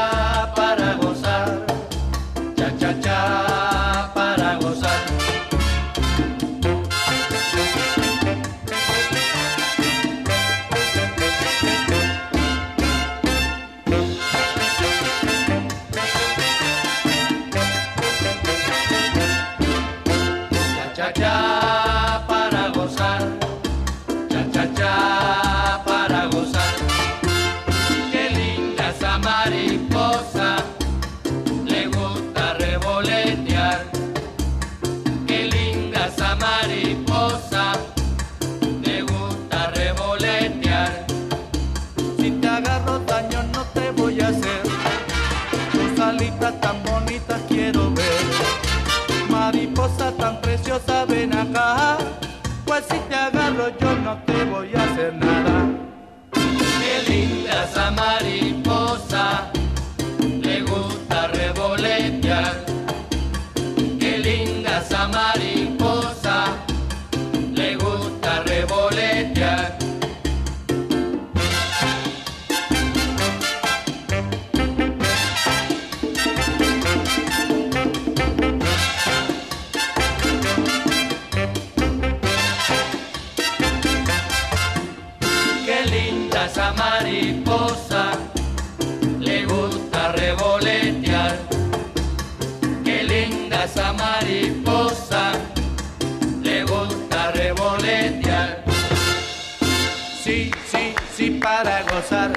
Sí, 100.83 100.95
sí, 101.15 101.29
para 101.39 101.81
gozar. 101.83 102.33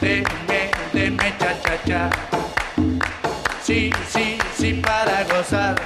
Deme, 0.00 0.70
deme 0.92 1.32
cha 1.38 1.54
cha 1.62 1.84
cha. 1.86 2.10
Sí, 3.62 3.92
sí, 4.08 4.38
sí, 4.56 4.72
para 4.74 5.22
gozar. 5.22 5.76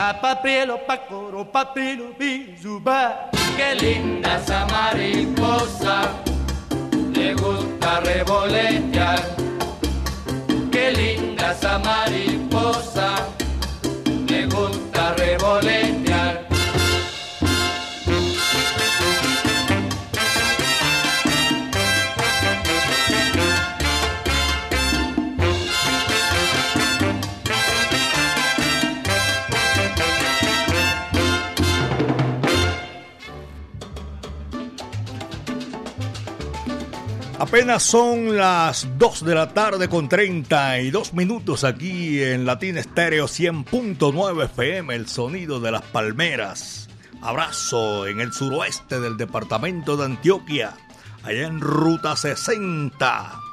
A 0.00 0.20
papielo, 0.20 0.84
pa 0.84 1.06
coro, 1.06 1.44
papilo, 1.44 2.06
bizuba. 2.18 3.30
Qué 3.56 3.76
linda 3.76 4.38
esa 4.38 4.66
mariposa, 4.66 6.10
le 7.12 7.34
gusta 7.34 8.00
revolotear. 8.00 9.20
Qué 10.72 10.90
linda 10.90 11.52
esa 11.52 11.78
mariposa, 11.78 13.28
le 14.26 14.46
gusta 14.46 15.14
revolotear. 15.14 16.07
Apenas 37.38 37.84
son 37.84 38.36
las 38.36 38.88
2 38.98 39.24
de 39.24 39.34
la 39.36 39.54
tarde 39.54 39.88
con 39.88 40.08
32 40.08 41.14
minutos 41.14 41.62
aquí 41.62 42.20
en 42.20 42.44
Latina 42.44 42.80
Estéreo 42.80 43.26
100.9 43.26 44.46
FM, 44.46 44.92
el 44.92 45.06
sonido 45.06 45.60
de 45.60 45.70
las 45.70 45.82
palmeras. 45.82 46.88
Abrazo 47.22 48.08
en 48.08 48.20
el 48.20 48.32
suroeste 48.32 48.98
del 48.98 49.16
departamento 49.16 49.96
de 49.96 50.06
Antioquia, 50.06 50.74
allá 51.22 51.46
en 51.46 51.60
Ruta 51.60 52.16
60. 52.16 53.47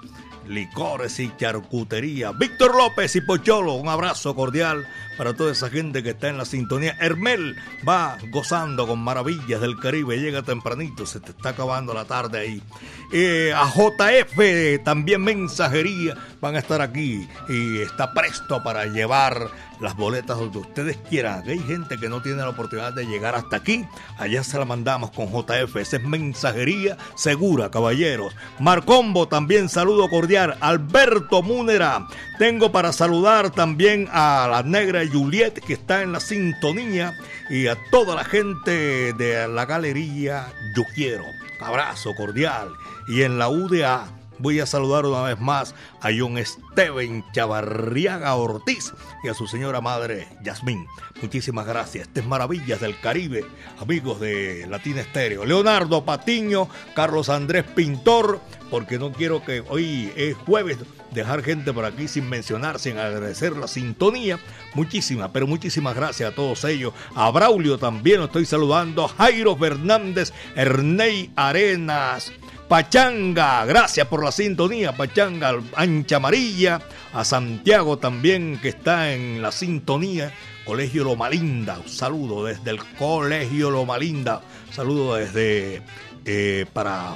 Licores 0.48 1.20
y 1.20 1.36
charcutería. 1.38 2.32
Víctor 2.32 2.76
López 2.76 3.16
y 3.16 3.22
Pocholo, 3.22 3.74
un 3.74 3.88
abrazo 3.88 4.36
cordial 4.36 4.88
para 5.18 5.34
toda 5.34 5.52
esa 5.52 5.70
gente 5.70 6.04
que 6.04 6.12
está 6.12 6.30
en 6.30 6.38
la 6.38 6.46
sintonía. 6.46 6.96
Hermel 7.00 7.56
va 7.88 8.18
gozando 8.32 8.88
con 8.88 9.00
maravillas 9.00 9.62
del 9.62 9.80
Caribe, 9.80 10.20
llega 10.20 10.44
tempranito, 10.44 11.06
se 11.06 11.20
te 11.20 11.32
está 11.32 11.50
acabando 11.50 11.94
la 11.94 12.06
tarde 12.06 12.40
ahí. 12.40 12.64
Eh, 13.12 13.54
a 13.56 13.70
JF 13.70 14.84
también 14.84 15.24
mensajería 15.24 16.16
van 16.42 16.56
a 16.56 16.60
estar 16.60 16.82
aquí 16.82 17.28
y 17.50 17.80
está 17.80 18.14
presto 18.14 18.62
para 18.64 18.86
llevar 18.86 19.50
las 19.80 19.96
boletas 19.96 20.38
donde 20.38 20.60
ustedes 20.60 20.98
quieran. 21.10 21.44
Hay 21.48 21.60
gente 21.60 21.98
que 21.98 22.10
no 22.10 22.22
tiene 22.22 22.40
la 22.40 22.50
oportunidad 22.50 22.94
de 22.94 23.06
llegar 23.06 23.36
hasta 23.36 23.58
aquí, 23.58 23.86
allá 24.18 24.44
se 24.44 24.58
la 24.58 24.66
mandamos 24.66 25.12
con 25.12 25.28
JF. 25.28 25.76
Esa 25.78 25.98
es 25.98 26.04
mensajería 26.04 26.98
segura, 27.16 27.70
caballeros. 27.70 28.34
Marcombo 28.60 29.28
también 29.28 29.70
saludo 29.70 30.10
cordial. 30.10 30.58
Alberto 30.62 31.42
Múnera, 31.42 32.08
tengo 32.38 32.72
para 32.72 32.92
saludar 32.92 33.52
también 33.52 34.08
a 34.12 34.48
la 34.50 34.64
negra 34.64 35.02
Juliet 35.12 35.54
que 35.66 35.74
está 35.74 36.02
en 36.02 36.12
la 36.12 36.20
sintonía 36.20 37.14
y 37.50 37.68
a 37.68 37.78
toda 37.92 38.16
la 38.16 38.24
gente 38.24 39.14
de 39.14 39.48
la 39.48 39.66
galería 39.66 40.54
Yo 40.76 40.84
Quiero. 40.94 41.26
Abrazo 41.60 42.14
cordial. 42.16 42.70
Y 43.08 43.22
en 43.22 43.38
la 43.38 43.50
UDA 43.50 44.08
Voy 44.40 44.60
a 44.60 44.66
saludar 44.66 45.06
una 45.06 45.24
vez 45.24 45.40
más 45.40 45.76
a 46.02 46.10
John 46.18 46.38
Steven 46.44 47.24
Chavarriaga 47.32 48.36
Ortiz 48.36 48.94
y 49.24 49.30
a 49.30 49.34
su 49.34 49.48
señora 49.48 49.82
madre 49.82 50.28
Yasmín. 50.44 50.86
Muchísimas 51.22 51.66
gracias. 51.66 52.08
Estas 52.08 52.26
Maravillas 52.26 52.82
del 52.82 53.00
Caribe, 53.00 53.46
amigos 53.80 54.20
de 54.20 54.68
Latina 54.70 55.02
Estéreo. 55.02 55.46
Leonardo 55.46 56.04
Patiño, 56.04 56.68
Carlos 56.96 57.30
Andrés 57.30 57.64
Pintor, 57.64 58.42
porque 58.70 59.00
no 59.00 59.14
quiero 59.14 59.44
que 59.44 59.64
hoy 59.70 60.12
es 60.16 60.36
jueves 60.36 60.78
dejar 61.12 61.42
gente 61.44 61.72
por 61.72 61.86
aquí 61.86 62.08
sin 62.08 62.30
mencionar, 62.30 62.78
sin 62.80 62.98
agradecer 62.98 63.56
la 63.56 63.68
sintonía. 63.68 64.38
Muchísimas, 64.74 65.30
pero 65.32 65.48
muchísimas 65.48 65.96
gracias 65.96 66.32
a 66.32 66.36
todos 66.36 66.66
ellos. 66.66 66.94
A 67.16 67.32
Braulio 67.32 67.78
también 67.78 68.20
lo 68.20 68.26
estoy 68.26 68.46
saludando. 68.46 69.08
Jairo 69.08 69.56
Fernández, 69.56 70.34
Ernei 70.56 71.32
Arenas. 71.36 72.34
Pachanga, 72.68 73.64
gracias 73.66 74.08
por 74.08 74.24
la 74.24 74.32
sintonía, 74.32 74.92
Pachanga, 74.92 75.62
Ancha 75.76 76.16
Amarilla, 76.16 76.82
a 77.14 77.24
Santiago 77.24 78.00
también 78.00 78.60
que 78.60 78.70
está 78.70 79.14
en 79.14 79.40
la 79.40 79.52
sintonía, 79.52 80.34
Colegio 80.66 81.04
Loma 81.04 81.30
Linda, 81.30 81.78
un 81.78 81.88
saludo 81.88 82.44
desde 82.46 82.72
el 82.72 82.80
Colegio 82.98 83.70
Loma 83.70 84.00
Linda, 84.00 84.42
saludo 84.72 85.14
desde 85.14 85.84
eh, 86.26 86.66
para 86.74 87.16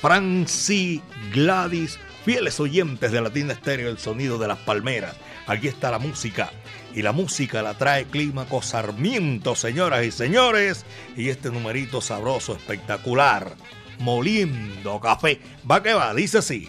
Franci 0.00 1.02
Gladys, 1.30 1.98
fieles 2.24 2.58
oyentes 2.58 3.12
de 3.12 3.20
Latina 3.20 3.52
Estéreo, 3.52 3.90
el 3.90 3.98
sonido 3.98 4.38
de 4.38 4.48
las 4.48 4.58
palmeras. 4.58 5.14
Aquí 5.46 5.68
está 5.68 5.90
la 5.90 5.98
música. 5.98 6.50
Y 6.94 7.02
la 7.02 7.12
música 7.12 7.62
la 7.62 7.74
trae 7.74 8.06
Clímaco 8.06 8.62
Sarmiento, 8.62 9.54
señoras 9.54 10.06
y 10.06 10.10
señores. 10.10 10.86
Y 11.16 11.28
este 11.28 11.50
numerito 11.50 12.00
sabroso, 12.00 12.54
espectacular 12.54 13.54
moliendo 13.98 15.00
café. 15.00 15.40
Va 15.68 15.82
que 15.82 15.94
va, 15.94 16.14
dice 16.14 16.38
así. 16.38 16.68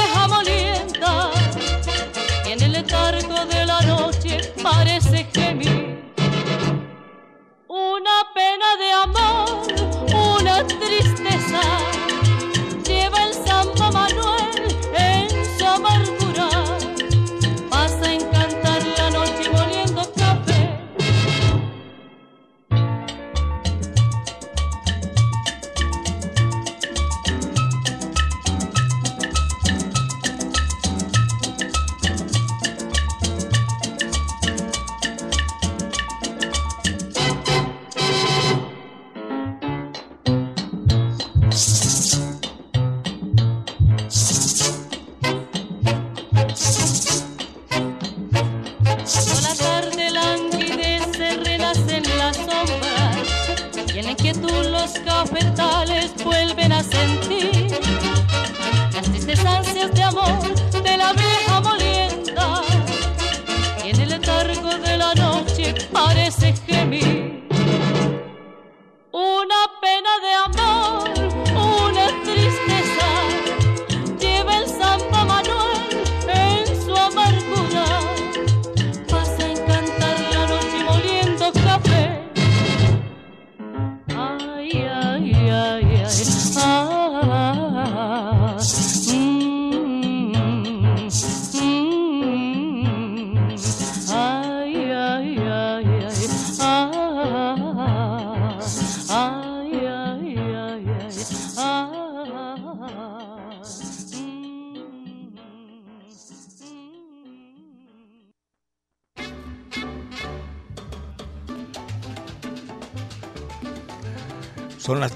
letargo 2.91 3.45
de 3.45 3.65
la 3.65 3.81
noche 3.81 4.53
parece 4.61 5.25
gemir. 5.33 6.03
Una 7.67 8.17
pena 8.35 8.75
de 8.81 8.91
amor, 9.03 9.47
una 10.37 10.67
tristeza 10.67 11.10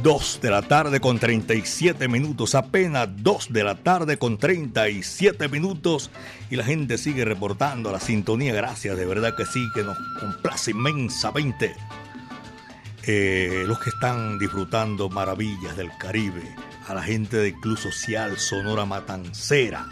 2 0.06 0.40
de 0.40 0.52
la 0.52 0.62
tarde 0.62 1.00
con 1.00 1.18
37 1.18 2.08
minutos, 2.08 2.54
apenas 2.54 3.10
2 3.24 3.48
de 3.52 3.64
la 3.64 3.74
tarde 3.74 4.20
con 4.20 4.38
37 4.38 5.50
minutos 5.50 6.12
y 6.52 6.58
la 6.58 6.64
gente 6.64 7.00
sigue 7.00 7.26
reportando 7.26 7.92
la 7.92 8.00
sintonía, 8.00 8.54
gracias, 8.54 8.98
de 8.98 9.06
verdad 9.08 9.36
que 9.36 9.48
sí, 9.48 9.66
que 9.74 9.82
nos 9.82 9.98
complace 10.20 10.70
inmensamente. 10.70 11.76
Eh, 13.08 13.64
los 13.66 13.80
que 13.80 13.90
están 13.90 14.38
disfrutando 14.38 15.10
maravillas 15.10 15.76
del 15.76 15.90
Caribe, 15.98 16.54
a 16.88 16.94
la 16.94 17.02
gente 17.02 17.38
del 17.38 17.56
Club 17.56 17.80
Social 17.80 18.38
Sonora 18.38 18.86
Matancera, 18.86 19.90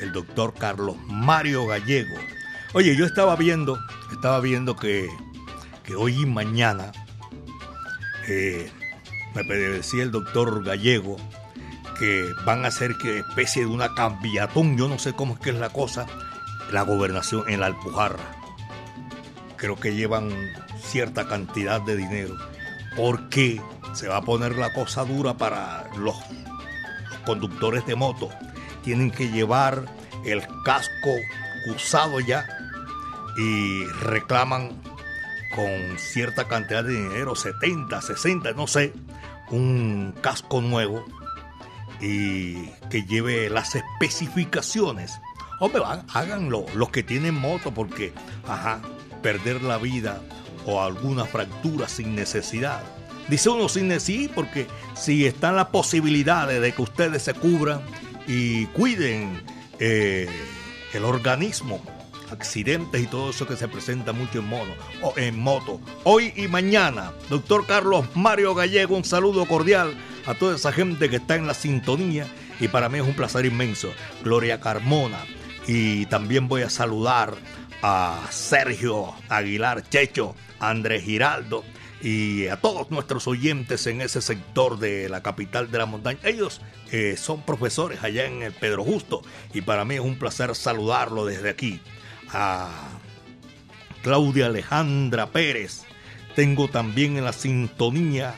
el 0.00 0.10
doctor 0.10 0.52
Carlos 0.52 0.96
Mario 1.06 1.68
Gallego. 1.68 2.16
Oye, 2.72 2.96
yo 2.96 3.06
estaba 3.06 3.36
viendo, 3.36 3.78
estaba 4.10 4.40
viendo 4.40 4.74
que, 4.74 5.08
que 5.84 5.94
hoy 5.94 6.22
y 6.22 6.26
mañana 6.26 6.90
eh, 8.26 8.68
me 9.34 9.54
decía 9.54 10.02
el 10.02 10.10
doctor 10.10 10.64
Gallego 10.64 11.16
que 11.98 12.32
van 12.44 12.64
a 12.64 12.68
hacer 12.68 12.96
que 12.96 13.18
especie 13.18 13.62
de 13.62 13.70
una 13.70 13.94
cambiatón, 13.94 14.76
yo 14.76 14.88
no 14.88 14.98
sé 14.98 15.12
cómo 15.12 15.34
es 15.34 15.40
que 15.40 15.50
es 15.50 15.56
la 15.56 15.70
cosa, 15.70 16.06
la 16.70 16.82
gobernación 16.82 17.48
en 17.48 17.60
la 17.60 17.66
Alpujarra. 17.66 18.24
Creo 19.56 19.76
que 19.76 19.94
llevan 19.94 20.30
cierta 20.80 21.28
cantidad 21.28 21.80
de 21.80 21.96
dinero, 21.96 22.36
porque 22.96 23.60
se 23.92 24.08
va 24.08 24.18
a 24.18 24.22
poner 24.22 24.56
la 24.56 24.72
cosa 24.72 25.04
dura 25.04 25.34
para 25.34 25.88
los, 25.96 26.16
conductores 27.24 27.86
de 27.86 27.94
moto. 27.94 28.30
Tienen 28.82 29.10
que 29.10 29.28
llevar 29.28 29.84
el 30.24 30.42
casco 30.64 31.10
acusados 31.62 32.24
ya 32.26 32.44
y 33.36 33.84
reclaman 34.02 34.70
con 35.54 35.98
cierta 35.98 36.48
cantidad 36.48 36.84
de 36.84 36.94
dinero, 36.94 37.34
70, 37.34 38.00
60, 38.00 38.52
no 38.52 38.66
sé, 38.66 38.92
un 39.50 40.14
casco 40.20 40.60
nuevo 40.60 41.04
y 42.00 42.66
que 42.90 43.04
lleve 43.04 43.48
las 43.50 43.74
especificaciones. 43.74 45.12
Hombre, 45.60 45.82
háganlo, 46.12 46.66
los 46.74 46.90
que 46.90 47.02
tienen 47.02 47.34
moto, 47.34 47.72
porque, 47.72 48.12
ajá, 48.48 48.80
perder 49.22 49.62
la 49.62 49.78
vida 49.78 50.20
o 50.66 50.82
alguna 50.82 51.24
fractura 51.24 51.88
sin 51.88 52.16
necesidad. 52.16 52.82
Dice 53.28 53.50
uno 53.50 53.68
sin 53.68 53.88
necesidad, 53.88 54.34
porque 54.34 54.66
si 54.94 55.26
están 55.26 55.54
las 55.56 55.68
posibilidades 55.68 56.60
de 56.60 56.72
que 56.72 56.82
ustedes 56.82 57.22
se 57.22 57.34
cubran 57.34 57.80
y 58.26 58.66
cuiden 58.66 59.42
eh, 59.78 60.28
el 60.92 61.04
organismo, 61.04 61.80
accidentes 62.32 63.00
y 63.00 63.06
todo 63.06 63.30
eso 63.30 63.46
que 63.46 63.56
se 63.56 63.68
presenta 63.68 64.12
mucho 64.12 64.40
en 64.40 64.46
mono 64.46 64.74
o 65.02 65.14
en 65.16 65.38
moto. 65.38 65.80
Hoy 66.04 66.32
y 66.36 66.48
mañana, 66.48 67.12
doctor 67.28 67.66
Carlos 67.66 68.06
Mario 68.14 68.54
Gallego, 68.54 68.96
un 68.96 69.04
saludo 69.04 69.46
cordial 69.46 69.94
a 70.26 70.34
toda 70.34 70.56
esa 70.56 70.72
gente 70.72 71.08
que 71.08 71.16
está 71.16 71.36
en 71.36 71.46
la 71.46 71.54
sintonía 71.54 72.26
y 72.58 72.68
para 72.68 72.88
mí 72.88 72.98
es 72.98 73.04
un 73.04 73.14
placer 73.14 73.44
inmenso. 73.44 73.92
Gloria 74.22 74.60
Carmona 74.60 75.18
y 75.66 76.06
también 76.06 76.48
voy 76.48 76.62
a 76.62 76.70
saludar 76.70 77.34
a 77.82 78.26
Sergio 78.30 79.12
Aguilar 79.28 79.88
Checho, 79.88 80.34
Andrés 80.60 81.04
Giraldo 81.04 81.64
y 82.00 82.48
a 82.48 82.56
todos 82.56 82.90
nuestros 82.90 83.28
oyentes 83.28 83.86
en 83.86 84.00
ese 84.00 84.20
sector 84.20 84.78
de 84.78 85.08
la 85.08 85.22
capital 85.22 85.70
de 85.70 85.78
la 85.78 85.86
montaña. 85.86 86.18
Ellos 86.24 86.60
eh, 86.90 87.16
son 87.16 87.42
profesores 87.42 88.02
allá 88.02 88.26
en 88.26 88.42
el 88.42 88.52
Pedro 88.52 88.84
Justo 88.84 89.22
y 89.54 89.62
para 89.62 89.84
mí 89.84 89.94
es 89.94 90.00
un 90.00 90.18
placer 90.18 90.54
saludarlo 90.54 91.24
desde 91.24 91.50
aquí. 91.50 91.80
A 92.32 92.70
Claudia 94.02 94.46
Alejandra 94.46 95.26
Pérez. 95.26 95.84
Tengo 96.34 96.68
también 96.68 97.16
en 97.16 97.24
la 97.24 97.32
sintonía 97.32 98.34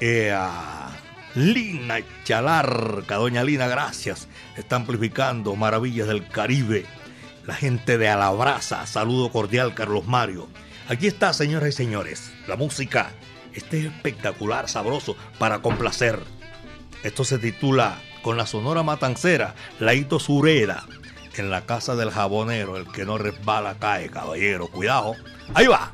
eh, 0.00 0.32
a 0.34 0.90
Lina 1.34 2.00
Chalarca. 2.24 3.16
Doña 3.16 3.44
Lina, 3.44 3.66
gracias. 3.66 4.28
Está 4.56 4.76
amplificando 4.76 5.56
Maravillas 5.56 6.08
del 6.08 6.26
Caribe. 6.26 6.86
La 7.46 7.54
gente 7.54 7.98
de 7.98 8.08
Alabraza. 8.08 8.86
Saludo 8.86 9.30
cordial, 9.30 9.74
Carlos 9.74 10.06
Mario. 10.06 10.48
Aquí 10.88 11.06
está, 11.06 11.32
señoras 11.32 11.70
y 11.70 11.72
señores, 11.72 12.32
la 12.46 12.56
música. 12.56 13.10
Este 13.54 13.80
es 13.80 13.84
espectacular, 13.86 14.68
sabroso, 14.68 15.16
para 15.38 15.60
complacer. 15.60 16.18
Esto 17.02 17.24
se 17.24 17.38
titula 17.38 17.98
Con 18.22 18.36
la 18.36 18.46
Sonora 18.46 18.82
Matancera, 18.82 19.54
Laito 19.78 20.18
Sureda, 20.18 20.86
en 21.42 21.50
la 21.50 21.66
casa 21.66 21.96
del 21.96 22.10
jabonero. 22.10 22.76
El 22.76 22.90
que 22.90 23.04
no 23.04 23.18
resbala 23.18 23.74
cae, 23.78 24.08
caballero. 24.08 24.68
Cuidado. 24.68 25.14
Ahí 25.54 25.66
va. 25.66 25.92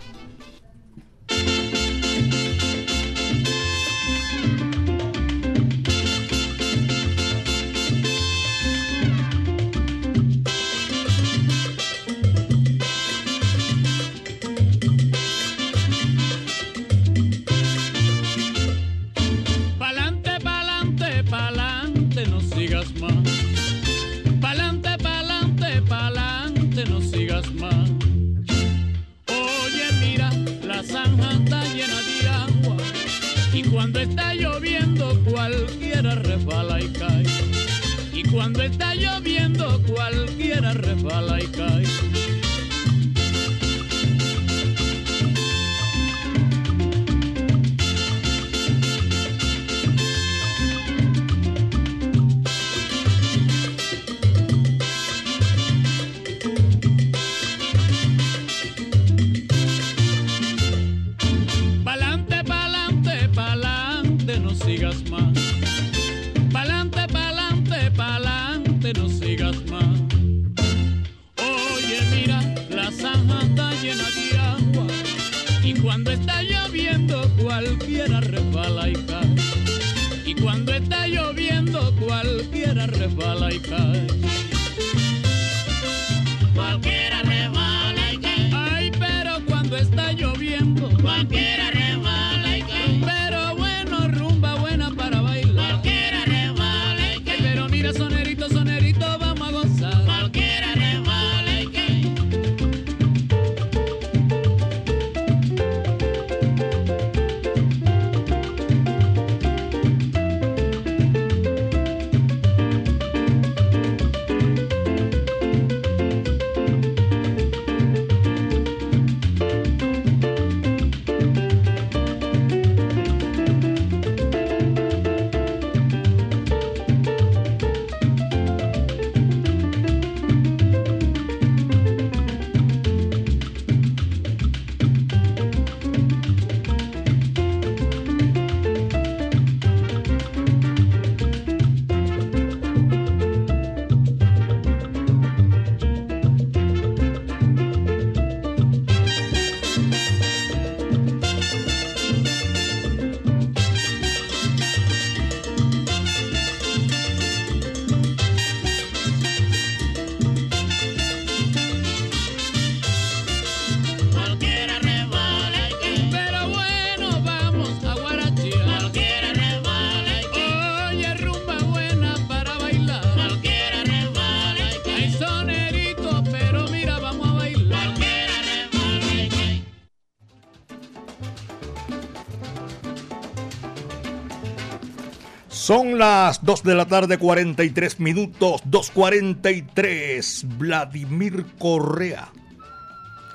Son 185.71 185.99
las 186.01 186.45
2 186.45 186.65
de 186.65 186.75
la 186.75 186.87
tarde, 186.87 187.17
43 187.17 188.01
minutos, 188.01 188.61
2.43. 188.65 190.59
Vladimir 190.59 191.47
Correa 191.61 192.29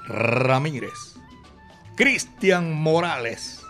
Ramírez. 0.05 0.91
Cristian 1.95 2.73
Morales. 2.73 3.61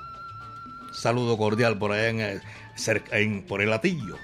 Saludo 0.92 1.38
cordial 1.38 1.78
por 1.78 1.92
allá 1.92 2.10
en, 2.10 2.20
el- 2.22 3.44
por 3.44 3.62
el 3.62 3.72
Atillo. 3.72 4.18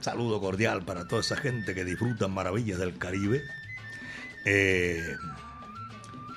Saludo 0.00 0.40
cordial 0.40 0.82
para 0.84 1.06
toda 1.06 1.20
esa 1.20 1.36
gente 1.36 1.72
que 1.72 1.84
disfruta 1.84 2.26
maravillas 2.26 2.80
del 2.80 2.98
Caribe. 2.98 3.42
eh, 4.44 5.16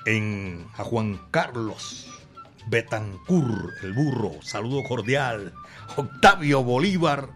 en, 0.06 0.64
a 0.76 0.84
Juan 0.84 1.20
Carlos 1.32 2.06
Betancur, 2.68 3.72
el 3.82 3.94
burro, 3.94 4.34
saludo 4.42 4.84
cordial, 4.84 5.52
Octavio 5.96 6.62
Bolívar 6.62 7.28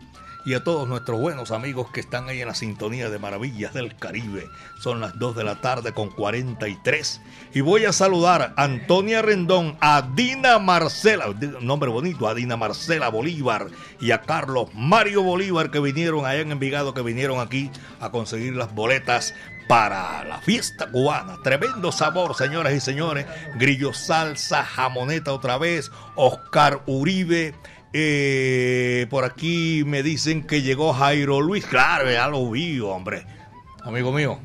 y 0.44 0.54
a 0.54 0.62
todos 0.62 0.86
nuestros 0.86 1.18
buenos 1.18 1.50
amigos 1.50 1.90
que 1.90 2.00
están 2.00 2.28
ahí 2.28 2.42
en 2.42 2.48
la 2.48 2.54
sintonía 2.54 3.08
de 3.08 3.18
Maravillas 3.18 3.72
del 3.72 3.96
Caribe. 3.96 4.46
Son 4.78 5.00
las 5.00 5.18
2 5.18 5.36
de 5.36 5.44
la 5.44 5.60
tarde 5.60 5.92
con 5.92 6.10
43. 6.10 7.20
Y 7.54 7.62
voy 7.62 7.86
a 7.86 7.92
saludar 7.92 8.52
a 8.56 8.62
Antonia 8.62 9.22
Rendón, 9.22 9.78
a 9.80 10.02
Dina 10.14 10.58
Marcela, 10.58 11.34
nombre 11.60 11.90
bonito, 11.90 12.28
a 12.28 12.34
Dina 12.34 12.58
Marcela 12.58 13.08
Bolívar 13.08 13.68
y 14.00 14.10
a 14.10 14.20
Carlos 14.20 14.68
Mario 14.74 15.22
Bolívar 15.22 15.70
que 15.70 15.80
vinieron 15.80 16.26
allá 16.26 16.40
en 16.40 16.52
Envigado, 16.52 16.92
que 16.92 17.02
vinieron 17.02 17.40
aquí 17.40 17.70
a 18.00 18.10
conseguir 18.10 18.54
las 18.54 18.74
boletas 18.74 19.34
para 19.66 20.24
la 20.24 20.38
fiesta 20.40 20.90
cubana. 20.90 21.38
Tremendo 21.42 21.90
sabor, 21.90 22.34
señoras 22.36 22.74
y 22.74 22.80
señores. 22.80 23.26
Grillo 23.56 23.92
salsa, 23.94 24.64
jamoneta 24.64 25.32
otra 25.32 25.58
vez, 25.58 25.90
Oscar 26.16 26.82
Uribe. 26.86 27.54
Eh, 27.96 29.06
por 29.08 29.24
aquí 29.24 29.84
me 29.86 30.02
dicen 30.02 30.44
que 30.44 30.62
llegó 30.62 30.92
Jairo 30.92 31.40
Luis. 31.40 31.64
Claro, 31.64 32.10
ya 32.10 32.26
lo 32.26 32.50
vi, 32.50 32.80
hombre. 32.80 33.24
Amigo 33.84 34.10
mío, 34.10 34.40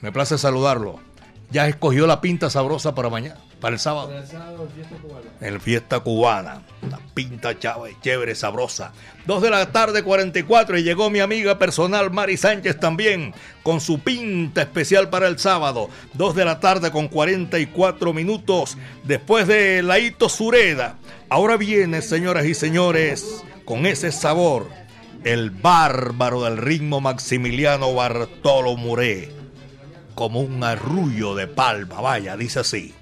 me 0.00 0.12
place 0.12 0.38
saludarlo. 0.38 1.00
Ya 1.50 1.66
escogió 1.66 2.06
la 2.06 2.20
pinta 2.20 2.48
sabrosa 2.48 2.94
para 2.94 3.10
mañana, 3.10 3.40
para 3.60 3.74
el 3.74 3.80
sábado. 3.80 4.10
Para 4.10 4.20
el 4.20 4.26
sábado, 4.28 4.68
fiesta 4.72 4.96
cubana. 5.02 5.26
En 5.40 5.60
fiesta 5.60 5.98
cubana. 5.98 6.62
La 6.88 7.00
pinta 7.12 7.58
chava, 7.58 7.88
chévere, 8.00 8.36
sabrosa. 8.36 8.92
Dos 9.26 9.42
de 9.42 9.50
la 9.50 9.72
tarde, 9.72 10.04
44, 10.04 10.78
y 10.78 10.84
llegó 10.84 11.10
mi 11.10 11.18
amiga 11.18 11.58
personal 11.58 12.12
Mari 12.12 12.36
Sánchez 12.36 12.78
también, 12.78 13.34
con 13.64 13.80
su 13.80 13.98
pinta 13.98 14.62
especial 14.62 15.10
para 15.10 15.26
el 15.26 15.40
sábado. 15.40 15.90
Dos 16.14 16.36
de 16.36 16.44
la 16.44 16.60
tarde 16.60 16.92
con 16.92 17.08
44 17.08 18.12
minutos, 18.12 18.78
después 19.02 19.48
de 19.48 19.82
Laito 19.82 20.28
Sureda. 20.28 20.98
Ahora 21.32 21.56
viene, 21.56 22.02
señoras 22.02 22.44
y 22.44 22.54
señores, 22.54 23.44
con 23.64 23.86
ese 23.86 24.10
sabor, 24.10 24.66
el 25.22 25.50
bárbaro 25.50 26.42
del 26.42 26.56
ritmo 26.56 27.00
Maximiliano 27.00 27.94
Bartolo 27.94 28.76
Muré, 28.76 29.30
como 30.16 30.40
un 30.40 30.64
arrullo 30.64 31.36
de 31.36 31.46
palma, 31.46 32.00
vaya, 32.00 32.36
dice 32.36 32.58
así. 32.58 32.92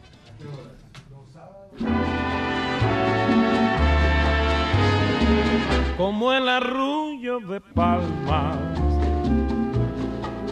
Como 5.96 6.30
el 6.34 6.50
arrullo 6.50 7.40
de 7.40 7.62
palmas 7.62 8.58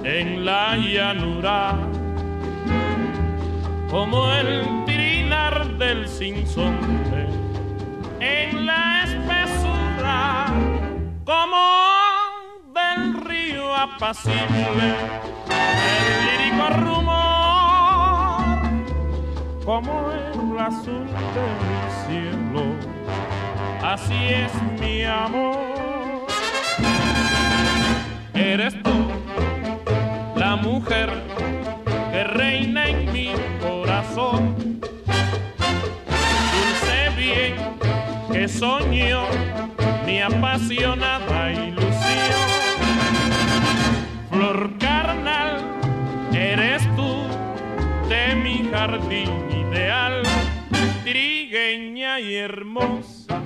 en 0.03 0.47
la 0.47 0.79
llanura, 0.79 1.79
como 3.91 4.33
el 4.33 4.65
tirinar 4.87 5.77
del 5.77 6.09
sinsonte 6.09 7.46
en 8.21 8.67
la 8.67 9.05
espesura 9.05 10.47
como 11.25 11.57
del 12.75 13.15
río 13.25 13.75
apacible, 13.75 14.95
el 15.51 16.09
lírico 16.27 16.69
rumor, 16.81 18.45
como 19.65 20.11
el 20.13 20.59
azul 20.59 21.07
del 21.35 21.61
cielo, 22.07 22.65
así 23.83 24.29
es 24.29 24.53
mi 24.81 25.05
amor. 25.05 26.27
Eres 28.35 28.81
tú 28.83 29.11
la 30.37 30.57
mujer 30.57 31.11
que 32.13 32.25
reina 32.25 32.89
en 32.89 33.13
mi 33.13 33.33
corazón 33.61 34.46
soñó 38.59 39.27
mi 40.07 40.21
apasionada 40.21 41.53
ilusión. 41.53 42.47
Flor 44.31 44.79
carnal, 44.79 45.63
eres 46.33 46.83
tú 46.97 47.27
de 48.09 48.35
mi 48.37 48.69
jardín 48.71 49.31
ideal, 49.51 50.23
trigueña 51.05 52.19
y 52.21 52.37
hermosa, 52.37 53.43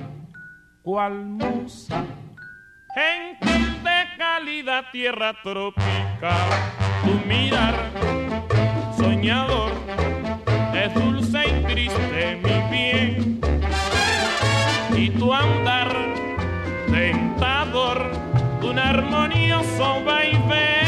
cual 0.81 1.25
musa. 1.25 2.05
Gentil 2.95 3.83
de 3.83 4.17
calidad 4.17 4.85
tierra 4.91 5.33
tropical, 5.43 6.49
tu 7.03 7.27
mirar 7.27 7.75
soñador 8.97 9.71
es 10.73 10.93
dulce 10.93 11.39
y 11.47 11.63
triste 11.63 12.39
mi 12.43 12.77
bien 12.77 13.41
y 15.01 15.09
tu 15.09 15.33
andar 15.33 15.91
tentador, 16.91 18.11
un 18.61 18.77
armonioso 18.77 20.03
vaivén 20.05 20.85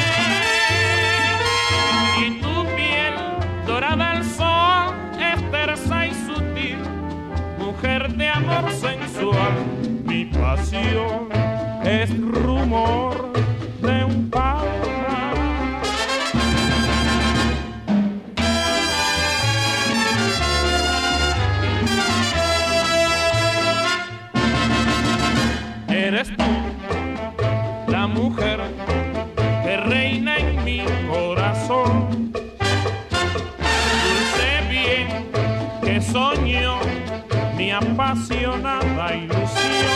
y 2.22 2.40
tu 2.40 2.64
piel 2.76 3.16
dorada 3.66 4.12
al 4.12 4.24
sol 4.24 4.94
es 5.20 5.52
tersa 5.52 6.06
y 6.06 6.14
sutil, 6.28 6.78
mujer 7.58 8.14
de 8.14 8.30
amor 8.30 8.72
sensual, 8.72 9.56
mi 10.06 10.26
pasión 10.26 11.30
es 11.84 12.16
rumor 12.22 13.34
de 13.82 14.04
un 14.04 14.30
palmar. 14.30 15.13
Eres 26.14 26.30
tú, 26.38 26.44
la 27.88 28.06
mujer 28.06 28.60
que 29.64 29.78
reina 29.78 30.38
en 30.38 30.64
mi 30.64 30.86
corazón. 31.10 32.32
Dulce 34.04 34.52
bien 34.70 35.08
que 35.82 36.00
soñó 36.02 36.78
mi 37.58 37.72
apasionada 37.72 39.16
ilusión. 39.16 39.94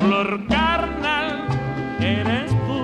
Flor 0.00 0.46
carnal, 0.48 1.46
eres 2.00 2.50
tú 2.66 2.80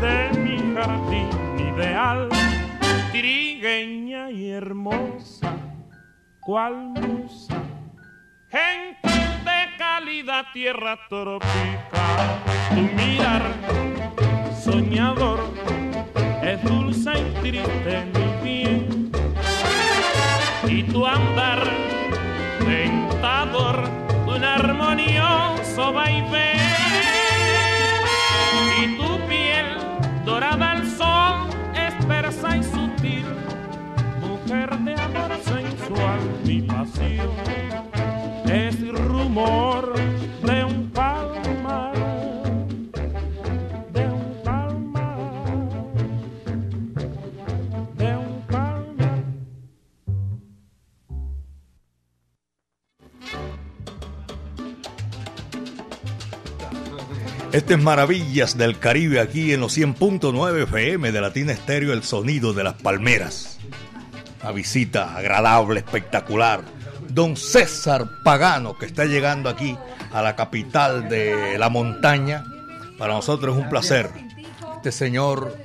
de 0.00 0.38
mi 0.38 0.74
jardín 0.76 1.28
ideal, 1.74 2.28
trigueña 3.10 4.30
y 4.30 4.50
hermosa, 4.50 5.56
cual 6.40 6.76
musa. 6.76 7.51
Cálida 10.22 10.52
tierra 10.52 10.96
tropical, 11.08 12.42
tu 12.70 12.82
mirar 12.94 13.42
soñador 14.62 15.40
es 16.42 16.62
dulce 16.62 17.10
y 17.18 17.40
triste 17.40 18.04
mi 18.14 18.44
bien, 18.44 19.10
y 20.68 20.82
tu 20.84 21.04
andar 21.04 21.64
tentador, 22.60 23.82
un 24.28 24.44
armonioso 24.44 25.92
vaivén, 25.92 26.60
y 28.80 28.96
tu 28.96 29.26
piel 29.26 29.76
dorada 30.24 30.70
al 30.72 30.88
sol 30.88 31.48
es 31.74 32.06
persa 32.06 32.56
y 32.58 32.62
sutil, 32.62 33.26
mujer 34.20 34.70
de 34.78 34.94
amor 34.94 35.32
sensual, 35.42 36.20
mi 36.44 36.62
pasión 36.62 37.72
es 38.52 38.78
rumor 38.88 40.01
Maravillas 57.80 58.58
del 58.58 58.78
Caribe 58.78 59.18
aquí 59.18 59.52
en 59.52 59.60
los 59.60 59.78
100.9 59.78 60.64
FM 60.64 61.10
de 61.10 61.20
Latina 61.20 61.52
Estéreo, 61.52 61.92
el 61.92 62.02
sonido 62.02 62.52
de 62.52 62.64
las 62.64 62.74
palmeras. 62.74 63.58
Una 64.42 64.52
visita 64.52 65.16
agradable, 65.16 65.80
espectacular. 65.80 66.62
Don 67.08 67.36
César 67.36 68.06
Pagano, 68.24 68.76
que 68.76 68.84
está 68.84 69.06
llegando 69.06 69.48
aquí 69.48 69.76
a 70.12 70.20
la 70.20 70.36
capital 70.36 71.08
de 71.08 71.56
la 71.58 71.70
montaña. 71.70 72.44
Para 72.98 73.14
nosotros 73.14 73.56
es 73.56 73.62
un 73.62 73.70
placer. 73.70 74.10
Este 74.76 74.92
señor 74.92 75.56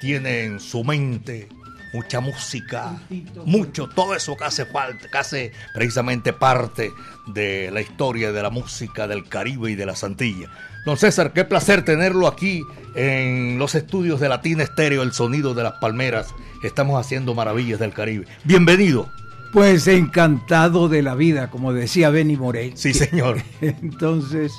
tiene 0.00 0.44
en 0.44 0.60
su 0.60 0.84
mente 0.84 1.48
mucha 1.94 2.20
música, 2.20 3.00
mucho, 3.44 3.88
todo 3.88 4.14
eso 4.14 4.36
que 4.36 4.44
hace 4.44 4.66
falta, 4.66 5.08
que 5.08 5.18
hace 5.18 5.52
precisamente 5.72 6.32
parte 6.32 6.92
de 7.26 7.70
la 7.72 7.80
historia 7.80 8.30
de 8.30 8.42
la 8.42 8.50
música 8.50 9.08
del 9.08 9.28
Caribe 9.28 9.72
y 9.72 9.74
de 9.74 9.86
las 9.86 10.04
Antillas. 10.04 10.50
Don 10.84 10.96
César, 10.98 11.32
qué 11.32 11.44
placer 11.44 11.84
tenerlo 11.84 12.26
aquí 12.28 12.62
en 12.94 13.58
los 13.58 13.74
estudios 13.74 14.20
de 14.20 14.28
Latina 14.28 14.62
Estéreo, 14.62 15.02
el 15.02 15.12
sonido 15.12 15.54
de 15.54 15.62
las 15.62 15.74
palmeras. 15.74 16.34
Estamos 16.62 17.00
haciendo 17.00 17.34
maravillas 17.34 17.78
del 17.80 17.92
Caribe. 17.94 18.26
Bienvenido. 18.44 19.10
Pues 19.52 19.86
encantado 19.86 20.88
de 20.88 21.02
la 21.02 21.14
vida, 21.14 21.48
como 21.50 21.72
decía 21.72 22.10
Benny 22.10 22.36
Morey. 22.36 22.72
Sí, 22.76 22.92
señor. 22.92 23.38
Entonces, 23.62 24.52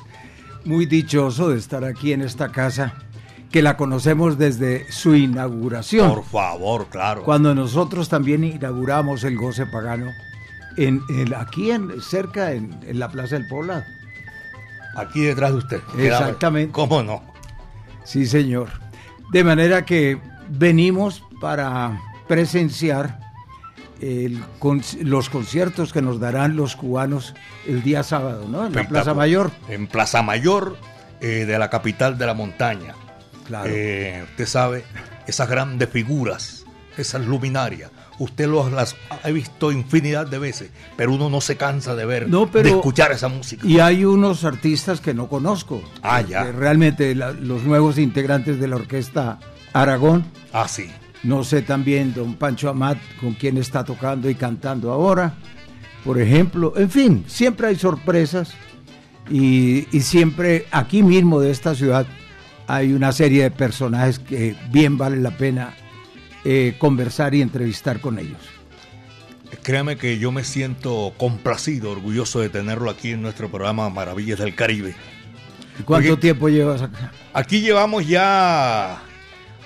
muy 0.63 0.85
dichoso 0.87 1.49
de 1.49 1.59
estar 1.59 1.83
aquí 1.83 2.11
en 2.13 2.21
esta 2.21 2.51
casa, 2.51 2.93
que 3.51 3.61
la 3.61 3.77
conocemos 3.77 4.37
desde 4.39 4.91
su 4.91 5.13
inauguración. 5.15 6.09
Por 6.09 6.23
favor, 6.25 6.87
claro. 6.89 7.23
Cuando 7.23 7.53
nosotros 7.53 8.09
también 8.09 8.43
inauguramos 8.43 9.23
el 9.25 9.37
goce 9.37 9.65
pagano, 9.67 10.09
en, 10.77 11.01
en- 11.09 11.35
aquí 11.35 11.69
en, 11.71 12.01
cerca 12.01 12.53
en, 12.53 12.75
en 12.87 12.97
la 12.99 13.09
Plaza 13.09 13.35
del 13.37 13.47
Poblado. 13.47 13.83
Aquí 14.95 15.21
detrás 15.21 15.51
de 15.51 15.57
usted. 15.57 15.81
Exactamente. 15.97 16.71
¿Cómo 16.71 17.03
no? 17.03 17.23
Sí, 18.03 18.25
señor. 18.25 18.69
De 19.31 19.43
manera 19.43 19.85
que 19.85 20.19
venimos 20.49 21.23
para 21.41 21.99
presenciar 22.27 23.19
el 24.01 24.43
con- 24.59 24.81
los 25.01 25.29
conciertos 25.29 25.91
que 25.93 26.01
nos 26.01 26.19
darán 26.19 26.55
los 26.55 26.75
cubanos 26.75 27.33
el 27.67 27.81
día 27.81 28.03
sábado, 28.03 28.45
¿no? 28.47 28.67
En 28.67 28.73
la 28.73 28.87
Plaza. 28.87 29.13
Mayor. 29.13 29.51
En 29.69 29.87
Plaza 29.87 30.21
Mayor 30.21 30.77
eh, 31.21 31.45
de 31.45 31.57
la 31.57 31.69
capital 31.69 32.17
de 32.17 32.25
la 32.25 32.33
montaña. 32.33 32.93
Claro. 33.47 33.69
Eh, 33.71 34.23
usted 34.31 34.45
sabe, 34.45 34.83
esas 35.27 35.49
grandes 35.49 35.89
figuras, 35.89 36.65
esas 36.97 37.25
luminarias, 37.25 37.89
usted 38.19 38.47
los, 38.47 38.71
las 38.71 38.95
ha 39.23 39.29
visto 39.29 39.71
infinidad 39.71 40.27
de 40.27 40.39
veces, 40.39 40.69
pero 40.95 41.13
uno 41.13 41.29
no 41.29 41.41
se 41.41 41.57
cansa 41.57 41.95
de 41.95 42.05
ver, 42.05 42.29
No, 42.29 42.49
pero- 42.49 42.69
de 42.69 42.75
escuchar 42.75 43.11
esa 43.11 43.27
música. 43.27 43.65
Y 43.67 43.79
hay 43.79 44.05
unos 44.05 44.43
artistas 44.45 45.01
que 45.01 45.13
no 45.13 45.27
conozco. 45.27 45.81
Ah, 46.01 46.21
ya. 46.21 46.43
Realmente 46.51 47.13
la- 47.15 47.31
los 47.31 47.63
nuevos 47.63 47.97
integrantes 47.97 48.59
de 48.59 48.67
la 48.67 48.77
orquesta 48.77 49.39
Aragón. 49.73 50.25
Ah, 50.53 50.67
sí. 50.67 50.89
No 51.23 51.43
sé 51.43 51.61
también 51.63 52.13
don 52.13 52.35
Pancho 52.35 52.69
Amat 52.69 52.97
con 53.19 53.33
quien 53.33 53.57
está 53.57 53.83
tocando 53.83 54.29
y 54.29 54.35
cantando 54.35 54.91
ahora. 54.91 55.33
Por 56.03 56.21
ejemplo, 56.21 56.73
en 56.77 56.89
fin, 56.89 57.23
siempre 57.27 57.67
hay 57.67 57.75
sorpresas 57.77 58.53
y, 59.29 59.87
y 59.95 60.01
siempre 60.01 60.67
aquí 60.71 61.01
mismo 61.03 61.39
de 61.41 61.49
esta 61.51 61.73
ciudad 61.73 62.05
hay 62.67 62.93
una 62.93 63.11
serie 63.11 63.43
de 63.43 63.51
personajes 63.51 64.19
que 64.19 64.55
bien 64.71 64.97
vale 64.97 65.17
la 65.17 65.31
pena 65.31 65.73
eh, 66.45 66.75
conversar 66.77 67.33
y 67.35 67.41
entrevistar 67.41 67.99
con 67.99 68.17
ellos. 68.19 68.37
Créame 69.61 69.97
que 69.97 70.17
yo 70.19 70.31
me 70.31 70.43
siento 70.43 71.13
complacido, 71.17 71.91
orgulloso 71.91 72.39
de 72.39 72.49
tenerlo 72.49 72.89
aquí 72.89 73.11
en 73.11 73.21
nuestro 73.21 73.49
programa 73.49 73.89
Maravillas 73.89 74.39
del 74.39 74.53
Caribe. 74.55 74.95
¿Y 75.79 75.83
¿Cuánto 75.83 76.17
tiempo 76.17 76.49
llevas 76.49 76.81
acá? 76.81 77.11
Aquí 77.33 77.61
llevamos 77.61 78.07
ya, 78.07 79.01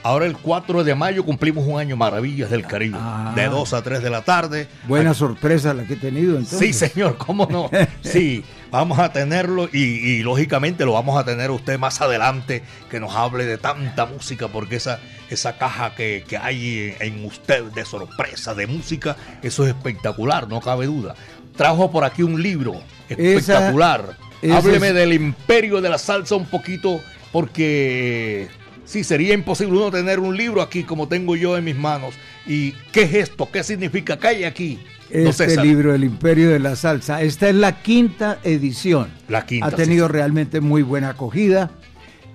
ahora 0.03 0.25
el 0.25 0.37
4 0.37 0.83
de 0.83 0.95
mayo 0.95 1.23
cumplimos 1.23 1.65
un 1.67 1.79
año 1.79 1.95
Maravillas 1.97 2.49
del 2.49 2.65
Caribe, 2.65 2.97
Ah. 2.99 3.33
de 3.35 3.45
2 3.45 3.73
a 3.73 3.81
3 3.81 4.01
de 4.01 4.09
la 4.09 4.21
tarde. 4.23 4.67
Buena 4.87 5.13
sorpresa 5.13 5.73
la 5.73 5.83
que 5.85 5.93
he 5.93 5.97
tenido 5.97 6.37
entonces. 6.37 6.59
Sí, 6.59 6.73
señor, 6.73 7.17
cómo 7.17 7.47
no. 7.49 7.69
Sí, 8.01 8.43
vamos 8.71 8.99
a 8.99 9.11
tenerlo 9.11 9.69
y, 9.71 9.79
y, 9.83 10.23
lógicamente 10.23 10.85
lo 10.85 10.93
vamos 10.93 11.17
a 11.19 11.25
tener 11.25 11.51
usted 11.51 11.79
más 11.79 12.01
adelante 12.01 12.63
que 12.89 12.99
nos 12.99 13.15
hable 13.15 13.45
de 13.45 13.57
tanta 13.57 14.05
música, 14.05 14.47
porque 14.47 14.75
esa, 14.77 14.99
esa 15.29 15.57
caja 15.57 15.95
que, 15.95 16.23
que 16.27 16.37
hay 16.37 16.95
en 16.99 17.25
usted 17.25 17.63
de 17.65 17.85
sorpresa, 17.85 18.53
de 18.53 18.67
música, 18.67 19.15
eso 19.41 19.63
es 19.63 19.69
espectacular, 19.69 20.47
no 20.47 20.61
cabe 20.61 20.85
duda. 20.85 21.15
Trajo 21.55 21.91
por 21.91 22.03
aquí 22.03 22.23
un 22.23 22.41
libro 22.41 22.81
espectacular. 23.09 24.15
esa 24.41 24.57
Hábleme 24.57 24.89
es- 24.89 24.93
del 24.95 25.13
imperio 25.13 25.81
de 25.81 25.89
la 25.89 25.97
salsa 25.97 26.35
un 26.35 26.45
poquito, 26.45 27.01
porque 27.31 28.47
sí, 28.89 29.03
sería 29.03 29.33
imposible 29.33 29.77
uno 29.77 29.91
tener 29.91 30.19
un 30.19 30.35
libro 30.35 30.61
aquí 30.61 30.83
como 30.83 31.07
tengo 31.07 31.35
yo 31.35 31.57
en 31.57 31.63
mis 31.63 31.75
manos. 31.77 32.15
¿Y 32.47 32.71
qué 32.91 33.03
es 33.03 33.13
esto? 33.13 33.47
¿Qué 33.51 33.63
significa? 33.63 34.17
¿Qué 34.17 34.27
hay 34.27 34.43
aquí? 34.43 34.79
Este 35.09 35.57
libro, 35.63 35.93
El 35.93 36.03
Imperio 36.03 36.49
de 36.49 36.59
la 36.59 36.75
Salsa. 36.75 37.21
Esta 37.21 37.49
es 37.49 37.55
la 37.55 37.81
quinta 37.81 38.39
edición. 38.43 39.09
La 39.27 39.45
quinta, 39.45 39.67
Ha 39.67 39.71
tenido 39.71 40.07
realmente 40.07 40.59
muy 40.61 40.81
buena 40.83 41.09
acogida. 41.09 41.71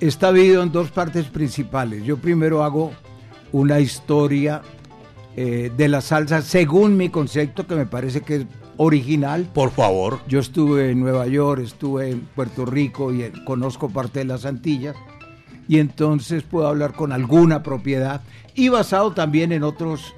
Está 0.01 0.33
dividido 0.33 0.63
en 0.63 0.73
dos 0.73 0.91
partes 0.91 1.27
principales. 1.27 2.05
Yo 2.05 2.17
primero 2.17 2.65
hago 2.65 2.93
una 3.53 3.79
historia 3.79 4.63
eh, 5.37 5.71
de 5.77 5.89
la 5.89 6.01
salsa 6.01 6.43
según 6.43 6.97
mi 6.97 7.09
concepto, 7.11 7.67
que 7.67 7.75
me 7.77 7.87
parece 7.87 8.21
que 8.23 8.37
es 8.37 8.47
original. 8.77 9.49
Por 9.55 9.71
favor. 9.71 10.19
Yo 10.27 10.41
estuve 10.41 10.91
en 10.91 11.01
Nueva 11.01 11.27
York, 11.29 11.63
estuve 11.63 12.11
en 12.11 12.21
Puerto 12.35 12.65
Rico 12.67 13.13
y 13.15 13.23
en- 13.23 13.45
conozco 13.45 13.89
parte 13.89 14.19
de 14.21 14.25
las 14.25 14.45
Antillas. 14.45 14.97
Y 15.69 15.79
entonces 15.79 16.43
puedo 16.43 16.69
hablar 16.69 16.93
con 16.93 17.13
alguna 17.13 17.63
propiedad. 17.63 18.21
Y 18.55 18.69
basado 18.69 19.13
también 19.13 19.53
en 19.53 19.63
otros 19.63 20.15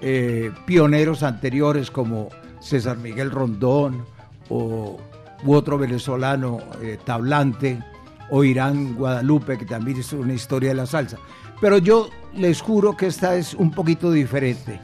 eh, 0.00 0.52
pioneros 0.66 1.22
anteriores 1.22 1.90
como 1.90 2.28
César 2.60 2.98
Miguel 2.98 3.30
Rondón 3.30 4.04
o, 4.48 4.98
u 5.44 5.54
otro 5.54 5.78
venezolano, 5.78 6.58
eh, 6.82 6.98
Tablante, 7.04 7.82
o 8.30 8.44
Irán 8.44 8.94
Guadalupe, 8.94 9.58
que 9.58 9.66
también 9.66 10.00
es 10.00 10.12
una 10.12 10.32
historia 10.32 10.70
de 10.70 10.76
la 10.76 10.86
salsa. 10.86 11.18
Pero 11.60 11.78
yo 11.78 12.08
les 12.34 12.60
juro 12.60 12.96
que 12.96 13.06
esta 13.06 13.36
es 13.36 13.54
un 13.54 13.70
poquito 13.70 14.10
diferente, 14.10 14.80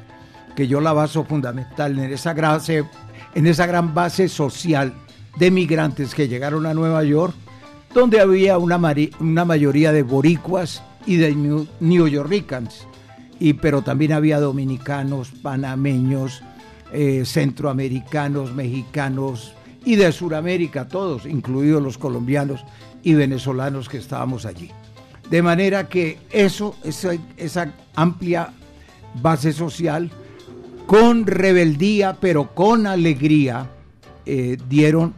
que 0.55 0.67
yo 0.69 0.81
la 0.81 0.93
baso 0.93 1.25
fundamental 1.25 1.99
en 1.99 2.13
esa, 2.13 2.33
base, 2.35 2.85
en 3.35 3.47
esa 3.47 3.67
gran 3.67 3.95
base 3.95 4.29
social 4.29 4.93
de 5.39 5.51
migrantes 5.51 6.15
que 6.15 6.29
llegaron 6.29 6.67
a 6.67 6.75
Nueva 6.75 7.03
York, 7.05 7.35
donde 7.95 8.21
había 8.21 8.59
una, 8.59 8.81
una 9.19 9.45
mayoría 9.45 9.93
de 9.93 10.03
boricuas 10.03 10.83
y 11.07 11.17
de 11.17 11.35
new, 11.35 12.07
Yorkers 12.09 12.87
y 13.39 13.55
pero 13.55 13.83
también 13.83 14.13
había 14.13 14.39
dominicanos, 14.39 15.31
panameños, 15.43 16.43
eh, 16.93 17.25
centroamericanos, 17.25 18.53
mexicanos 18.53 19.55
y 19.85 19.97
de 19.97 20.13
Sudamérica 20.13 20.89
todos, 20.89 21.25
incluidos 21.25 21.83
los 21.83 21.97
colombianos 21.97 22.65
y 23.03 23.15
venezolanos 23.15 23.89
que 23.89 23.97
estábamos 23.97 24.45
allí. 24.45 24.71
De 25.31 25.43
manera 25.43 25.89
que 25.89 26.19
eso, 26.31 26.77
esa, 26.85 27.13
esa 27.37 27.73
amplia 27.95 28.53
base 29.23 29.53
social, 29.53 30.11
con 30.87 31.25
rebeldía, 31.25 32.19
pero 32.21 32.55
con 32.55 32.87
alegría, 32.87 33.71
eh, 34.27 34.59
dieron, 34.69 35.15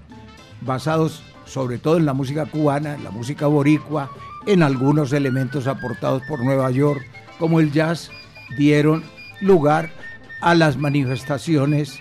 basados 0.61 1.23
sobre 1.53 1.79
todo 1.79 1.99
en 1.99 2.07
la 2.07 2.15
música 2.15 2.47
cubana, 2.47 2.95
en 2.95 3.05
la 3.05 3.11
música 3.11 3.47
boricua, 3.47 4.11
en 4.47 4.63
algunos 4.63 5.13
elementos 5.13 5.67
aportados 5.67 6.23
por 6.27 6.43
Nueva 6.43 6.71
York, 6.71 7.05
como 7.39 7.61
el 7.61 7.73
jazz, 7.73 8.11
dieron 8.57 9.05
lugar 9.41 9.91
a 10.41 10.55
las 10.55 10.77
manifestaciones 10.79 12.01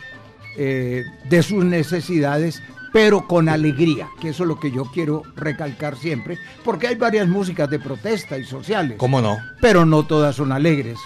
eh, 0.58 1.04
de 1.30 1.43
sus 1.43 1.66
necesidades, 1.66 2.64
pero 2.93 3.28
con 3.28 3.49
alegría, 3.49 4.08
que 4.22 4.30
eso 4.30 4.43
es 4.43 4.47
lo 4.47 4.60
que 4.60 4.72
yo 4.72 4.86
quiero 4.86 5.24
recalcar 5.36 5.97
siempre, 5.97 6.38
porque 6.64 6.88
hay 6.88 6.95
varias 6.95 7.28
músicas 7.28 7.70
de 7.70 7.80
protesta 7.80 8.38
y 8.38 8.45
sociales, 8.45 8.97
¿Cómo 8.97 9.22
no? 9.22 9.38
pero 9.60 9.86
no 9.86 10.04
todas 10.04 10.36
son 10.36 10.52
alegres, 10.52 10.97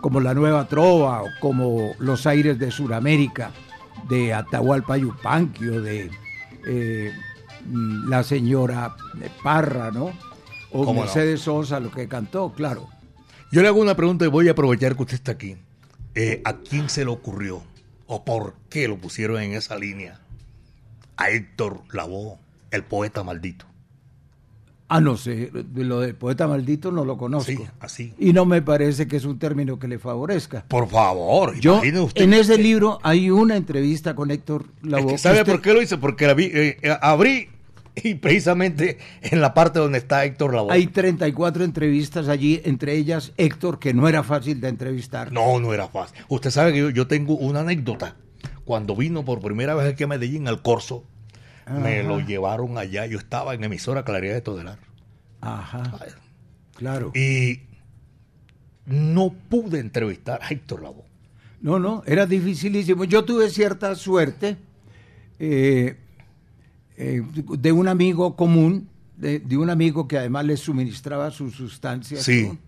como 0.00 0.20
la 0.20 0.34
Nueva 0.34 0.66
Trova 0.68 1.22
o 1.22 1.26
como 1.40 1.94
los 1.98 2.26
aires 2.26 2.58
de 2.58 2.70
Sudamérica, 2.70 3.50
de 4.08 4.32
Atahualpa 4.32 4.96
Yupanqui 4.96 5.68
o 5.68 5.82
de 5.82 6.10
eh, 6.66 7.12
la 7.70 8.22
señora 8.24 8.96
Parra, 9.42 9.90
¿no? 9.90 10.12
O 10.72 10.84
¿Cómo 10.84 10.94
no? 10.94 11.00
Mercedes 11.00 11.40
Sosa, 11.42 11.80
lo 11.80 11.90
que 11.90 12.06
cantó, 12.08 12.52
claro. 12.52 12.88
Yo 13.52 13.62
le 13.62 13.68
hago 13.68 13.80
una 13.80 13.96
pregunta 13.96 14.24
y 14.24 14.28
voy 14.28 14.48
a 14.48 14.52
aprovechar 14.52 14.94
que 14.96 15.02
usted 15.02 15.14
está 15.14 15.32
aquí. 15.32 15.56
Eh, 16.14 16.40
¿A 16.44 16.58
quién 16.58 16.88
se 16.88 17.04
le 17.04 17.10
ocurrió 17.10 17.62
o 18.06 18.24
por 18.24 18.54
qué 18.68 18.86
lo 18.88 18.96
pusieron 18.98 19.40
en 19.42 19.52
esa 19.54 19.76
línea? 19.76 20.20
A 21.16 21.30
Héctor 21.30 21.82
Lavoe, 21.92 22.36
el 22.70 22.84
poeta 22.84 23.22
maldito. 23.24 23.66
Ah, 24.92 25.00
no 25.00 25.16
sé, 25.16 25.52
lo 25.74 26.00
del 26.00 26.16
poeta 26.16 26.48
maldito 26.48 26.90
no 26.90 27.04
lo 27.04 27.16
conozco. 27.16 27.52
Sí, 27.52 27.58
así. 27.78 28.12
Y 28.18 28.32
no 28.32 28.44
me 28.44 28.60
parece 28.60 29.06
que 29.06 29.16
es 29.18 29.24
un 29.24 29.38
término 29.38 29.78
que 29.78 29.86
le 29.86 30.00
favorezca. 30.00 30.64
Por 30.66 30.88
favor, 30.88 31.54
Yo, 31.60 31.80
usted. 32.04 32.22
en 32.22 32.34
ese 32.34 32.58
libro 32.58 32.98
hay 33.04 33.30
una 33.30 33.56
entrevista 33.56 34.16
con 34.16 34.32
Héctor 34.32 34.66
Es 34.82 34.88
Lavoe. 34.90 35.12
que 35.12 35.18
¿Sabe 35.18 35.40
Usted- 35.42 35.52
por 35.52 35.62
qué 35.62 35.74
lo 35.74 35.82
hice? 35.82 35.96
Porque 35.96 36.26
la 36.26 36.34
vi, 36.34 36.46
eh, 36.46 36.76
eh, 36.82 36.96
abrí 37.02 37.48
y 38.04 38.14
precisamente 38.14 38.98
en 39.22 39.40
la 39.40 39.54
parte 39.54 39.78
donde 39.78 39.98
está 39.98 40.24
Héctor 40.24 40.54
Lavoe. 40.54 40.72
Hay 40.72 40.86
34 40.86 41.64
entrevistas 41.64 42.28
allí, 42.28 42.60
entre 42.64 42.94
ellas 42.94 43.32
Héctor, 43.36 43.78
que 43.78 43.94
no 43.94 44.08
era 44.08 44.22
fácil 44.22 44.60
de 44.60 44.68
entrevistar. 44.68 45.32
No, 45.32 45.60
no 45.60 45.72
era 45.72 45.88
fácil. 45.88 46.18
Usted 46.28 46.50
sabe 46.50 46.72
que 46.72 46.78
yo, 46.78 46.90
yo 46.90 47.06
tengo 47.06 47.36
una 47.36 47.60
anécdota. 47.60 48.16
Cuando 48.64 48.94
vino 48.94 49.24
por 49.24 49.40
primera 49.40 49.74
vez 49.74 49.92
aquí 49.92 50.04
a 50.04 50.06
Medellín 50.06 50.46
al 50.48 50.62
Corso, 50.62 51.04
me 51.66 52.02
lo 52.02 52.20
llevaron 52.20 52.78
allá. 52.78 53.06
Yo 53.06 53.18
estaba 53.18 53.54
en 53.54 53.64
emisora 53.64 54.04
Claridad 54.04 54.34
de 54.34 54.40
Todelar. 54.40 54.78
Ajá, 55.40 55.82
claro. 56.74 57.12
Y 57.14 57.62
no 58.86 59.32
pude 59.32 59.78
entrevistar 59.78 60.40
a 60.42 60.48
Héctor 60.48 60.82
Lavoe. 60.82 61.04
No, 61.60 61.78
no, 61.78 62.02
era 62.06 62.26
dificilísimo. 62.26 63.04
Yo 63.04 63.24
tuve 63.24 63.50
cierta 63.50 63.94
suerte 63.94 64.56
eh, 65.38 65.96
eh, 67.00 67.22
de 67.58 67.72
un 67.72 67.88
amigo 67.88 68.36
común 68.36 68.88
de, 69.16 69.38
de 69.38 69.56
un 69.56 69.70
amigo 69.70 70.06
que 70.08 70.18
además 70.18 70.44
le 70.46 70.56
suministraba 70.56 71.30
sus 71.30 71.54
sustancias. 71.54 72.22
Sí. 72.22 72.48
¿no? 72.48 72.58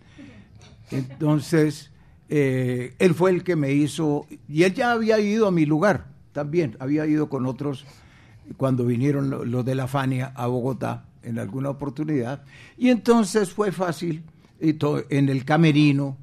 Entonces, 0.91 1.91
eh, 2.28 2.95
él 2.99 3.14
fue 3.14 3.30
el 3.30 3.43
que 3.45 3.57
me 3.57 3.72
hizo, 3.72 4.26
y 4.49 4.62
él 4.64 4.74
ya 4.74 4.93
había 4.93 5.18
ido 5.20 5.47
a 5.47 5.51
mi 5.51 5.64
lugar 5.66 6.07
también, 6.33 6.76
había 6.80 7.07
ido 7.07 7.28
con 7.28 7.47
otros 7.47 7.85
cuando 8.57 8.85
vinieron 8.85 9.30
lo- 9.30 9.45
los 9.45 9.64
de 9.64 9.74
la 9.74 9.87
Fania 9.87 10.33
a 10.35 10.47
Bogotá 10.47 11.05
en 11.22 11.39
alguna 11.39 11.70
oportunidad, 11.70 12.43
y 12.76 12.89
entonces 12.91 13.51
fue 13.53 13.72
fácil 13.72 14.22
y 14.61 14.74
en 15.11 15.28
el 15.28 15.45
camerino, 15.45 16.16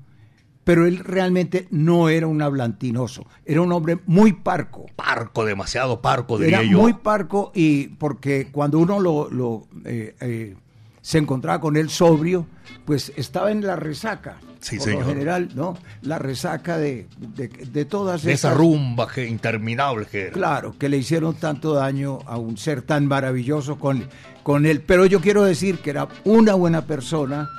pero 0.70 0.86
él 0.86 1.00
realmente 1.00 1.68
no 1.72 2.10
era 2.10 2.28
un 2.28 2.44
hablantinoso, 2.44 3.26
era 3.44 3.60
un 3.62 3.72
hombre 3.72 3.98
muy 4.06 4.34
parco. 4.34 4.86
Parco, 4.96 5.44
demasiado 5.44 6.00
parco, 6.00 6.38
diría 6.38 6.60
Era 6.60 6.70
yo. 6.72 6.78
muy 6.78 6.94
parco 6.94 7.52
y 7.56 7.88
porque 7.88 8.50
cuando 8.52 8.78
uno 8.78 9.00
lo, 9.00 9.32
lo, 9.32 9.66
eh, 9.84 10.14
eh, 10.22 10.56
se 11.02 11.18
encontraba 11.18 11.60
con 11.60 11.76
él 11.76 11.90
sobrio, 11.90 12.46
pues 12.86 13.12
estaba 13.16 13.50
en 13.50 13.66
la 13.66 13.78
resaca. 13.78 14.38
Sí, 14.60 14.76
por 14.78 14.86
señor. 14.86 15.02
lo 15.02 15.08
general, 15.10 15.50
¿no? 15.56 15.76
La 16.04 16.20
resaca 16.20 16.78
de, 16.78 17.08
de, 17.18 17.48
de 17.48 17.86
todas 17.86 18.22
de 18.22 18.34
esa 18.34 18.50
estas- 18.50 18.60
rumba 18.60 19.08
que 19.12 19.26
interminable 19.26 20.06
que 20.06 20.22
era. 20.26 20.34
Claro, 20.34 20.76
que 20.78 20.88
le 20.88 20.98
hicieron 20.98 21.34
tanto 21.34 21.74
daño 21.74 22.20
a 22.28 22.38
un 22.38 22.58
ser 22.58 22.84
tan 22.84 23.08
maravilloso 23.08 23.80
con, 23.80 24.04
con 24.44 24.68
él. 24.68 24.82
Pero 24.86 25.08
yo 25.08 25.20
quiero 25.20 25.42
decir 25.46 25.80
que 25.80 25.90
era 25.90 26.08
una 26.26 26.54
buena 26.54 26.84
persona, 26.86 27.50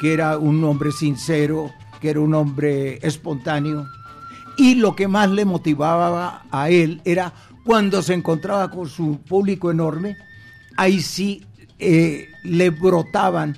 que 0.00 0.12
era 0.12 0.38
un 0.38 0.62
hombre 0.62 0.92
sincero, 0.92 1.72
que 2.02 2.10
era 2.10 2.20
un 2.20 2.34
hombre 2.34 2.98
espontáneo. 3.06 3.86
Y 4.58 4.74
lo 4.74 4.94
que 4.94 5.08
más 5.08 5.30
le 5.30 5.44
motivaba 5.46 6.42
a 6.50 6.68
él 6.68 7.00
era 7.06 7.32
cuando 7.64 8.02
se 8.02 8.12
encontraba 8.12 8.70
con 8.70 8.88
su 8.88 9.18
público 9.20 9.70
enorme, 9.70 10.16
ahí 10.76 11.00
sí 11.00 11.46
eh, 11.78 12.28
le 12.44 12.70
brotaban 12.70 13.56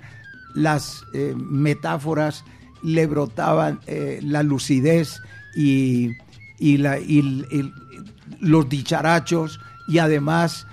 las 0.54 1.02
eh, 1.14 1.34
metáforas, 1.36 2.44
le 2.82 3.06
brotaban 3.06 3.80
eh, 3.86 4.20
la 4.22 4.42
lucidez 4.42 5.20
y, 5.56 6.10
y 6.58 6.76
la, 6.76 7.00
y 7.00 7.18
el- 7.50 7.72
los 8.40 8.68
dicharachos 8.68 9.58
y 9.88 9.98
además 9.98 10.66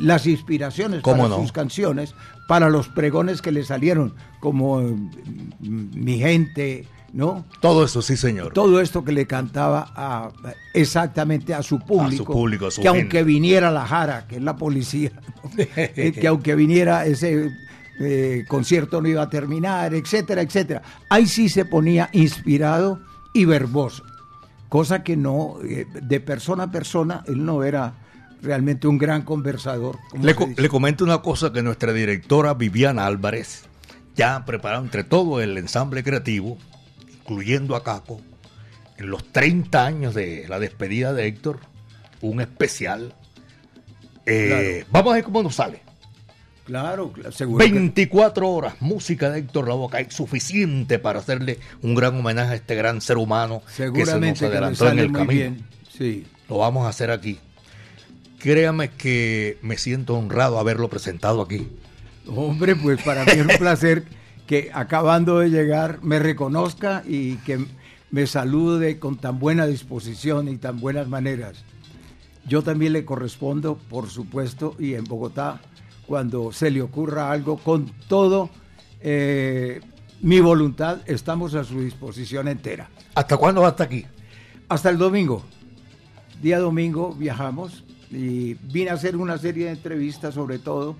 las 0.00 0.26
inspiraciones 0.26 1.02
¿Cómo 1.02 1.24
para 1.24 1.28
no? 1.30 1.40
sus 1.40 1.52
canciones, 1.52 2.14
para 2.48 2.68
los 2.70 2.88
pregones 2.88 3.42
que 3.42 3.52
le 3.52 3.64
salieron, 3.64 4.14
como 4.40 4.80
eh, 4.80 4.94
Mi 5.60 6.18
gente, 6.18 6.86
¿no? 7.12 7.44
Todo 7.60 7.84
eso, 7.84 8.02
sí, 8.02 8.16
señor. 8.16 8.52
Todo 8.52 8.80
esto 8.80 9.04
que 9.04 9.12
le 9.12 9.26
cantaba 9.26 9.90
a- 9.94 10.30
exactamente 10.74 11.54
a 11.54 11.62
su 11.62 11.78
público. 11.80 12.32
público, 12.32 12.66
a 12.66 12.70
su 12.70 12.80
que 12.82 12.88
gente. 12.88 13.00
aunque 13.02 13.22
viniera 13.24 13.70
la 13.70 13.86
Jara, 13.86 14.26
que 14.26 14.36
es 14.36 14.42
la 14.42 14.56
policía, 14.56 15.12
¿no? 15.14 15.50
Eh, 15.56 16.12
que 16.12 16.26
aunque 16.28 16.54
viniera 16.54 17.06
ese 17.06 17.50
eh, 18.00 18.44
concierto 18.48 19.00
no 19.02 19.08
iba 19.08 19.22
a 19.22 19.30
terminar, 19.30 19.94
etcétera, 19.94 20.42
etcétera. 20.42 20.82
Ahí 21.10 21.26
sí 21.26 21.48
se 21.48 21.64
ponía 21.64 22.10
inspirado 22.12 23.00
y 23.32 23.44
verboso. 23.44 24.04
Cosa 24.68 25.02
que 25.02 25.16
no, 25.16 25.56
eh, 25.64 25.86
de 26.02 26.20
persona 26.20 26.64
a 26.64 26.70
persona, 26.70 27.24
él 27.26 27.44
no 27.44 27.64
era 27.64 27.94
realmente 28.42 28.86
un 28.86 28.98
gran 28.98 29.22
conversador. 29.22 29.96
Le, 30.20 30.34
co- 30.34 30.48
comento 30.70 31.02
una 31.04 31.18
cosa 31.22 31.52
que 31.52 31.62
nuestra 31.62 31.92
directora 31.92 32.54
Viviana 32.54 33.06
Álvarez 33.06 33.64
ya 34.14 34.36
ha 34.36 34.44
preparado 34.44 34.84
entre 34.84 35.02
todo 35.04 35.40
el 35.40 35.56
ensamble 35.58 36.04
creativo, 36.04 36.58
incluyendo 37.32 37.76
a 37.76 37.84
Caco, 37.84 38.20
en 38.96 39.10
los 39.10 39.22
30 39.32 39.84
años 39.84 40.14
de 40.14 40.46
la 40.48 40.58
despedida 40.58 41.12
de 41.12 41.26
Héctor, 41.26 41.60
un 42.22 42.40
especial. 42.40 43.14
Eh, 44.24 44.84
Vamos 44.90 45.12
a 45.12 45.16
ver 45.16 45.24
cómo 45.24 45.42
nos 45.42 45.54
sale. 45.54 45.82
Claro, 46.64 47.12
seguro. 47.30 47.64
que- 47.64 47.70
24 47.72 48.48
horas, 48.48 48.74
música 48.80 49.30
de 49.30 49.40
Héctor 49.40 49.68
Lavoe, 49.68 50.00
es 50.00 50.14
suficiente 50.14 50.98
para 50.98 51.20
hacerle 51.20 51.58
un 51.82 51.94
gran 51.94 52.16
homenaje 52.18 52.52
a 52.52 52.56
este 52.56 52.74
gran 52.74 53.00
ser 53.00 53.16
humano 53.18 53.62
que 53.76 54.04
se 54.06 54.18
nos 54.20 54.38
que 54.38 54.46
adelantó 54.46 54.88
en 54.90 54.98
el 54.98 55.12
camino. 55.12 55.26
bien. 55.26 55.64
Sí. 55.96 56.26
Lo 56.48 56.58
vamos 56.58 56.86
a 56.86 56.90
hacer 56.90 57.10
aquí. 57.10 57.38
Créame 58.38 58.90
que 58.90 59.58
me 59.62 59.76
siento 59.78 60.14
honrado 60.16 60.58
haberlo 60.58 60.88
presentado 60.88 61.42
aquí. 61.42 61.68
Hombre, 62.26 62.76
pues 62.76 63.02
para 63.02 63.24
mí 63.24 63.32
es 63.32 63.40
un 63.46 63.58
placer 63.58 64.04
que 64.48 64.70
acabando 64.72 65.40
de 65.40 65.50
llegar 65.50 66.02
me 66.02 66.18
reconozca 66.18 67.04
y 67.06 67.36
que 67.36 67.66
me 68.10 68.26
salude 68.26 68.98
con 68.98 69.18
tan 69.18 69.38
buena 69.38 69.66
disposición 69.66 70.48
y 70.48 70.56
tan 70.56 70.80
buenas 70.80 71.06
maneras. 71.06 71.64
Yo 72.46 72.62
también 72.62 72.94
le 72.94 73.04
correspondo, 73.04 73.76
por 73.76 74.08
supuesto, 74.08 74.74
y 74.78 74.94
en 74.94 75.04
Bogotá, 75.04 75.60
cuando 76.06 76.50
se 76.50 76.70
le 76.70 76.80
ocurra 76.80 77.30
algo, 77.30 77.58
con 77.58 77.92
todo 78.08 78.48
eh, 79.02 79.82
mi 80.22 80.40
voluntad, 80.40 81.00
estamos 81.04 81.54
a 81.54 81.62
su 81.62 81.82
disposición 81.82 82.48
entera. 82.48 82.88
¿Hasta 83.14 83.36
cuándo 83.36 83.60
va 83.60 83.68
hasta 83.68 83.84
aquí? 83.84 84.06
Hasta 84.70 84.88
el 84.88 84.96
domingo. 84.96 85.44
Día 86.40 86.58
domingo 86.58 87.12
viajamos 87.12 87.84
y 88.10 88.54
vine 88.54 88.88
a 88.88 88.94
hacer 88.94 89.14
una 89.14 89.36
serie 89.36 89.66
de 89.66 89.72
entrevistas 89.72 90.32
sobre 90.32 90.58
todo 90.58 90.96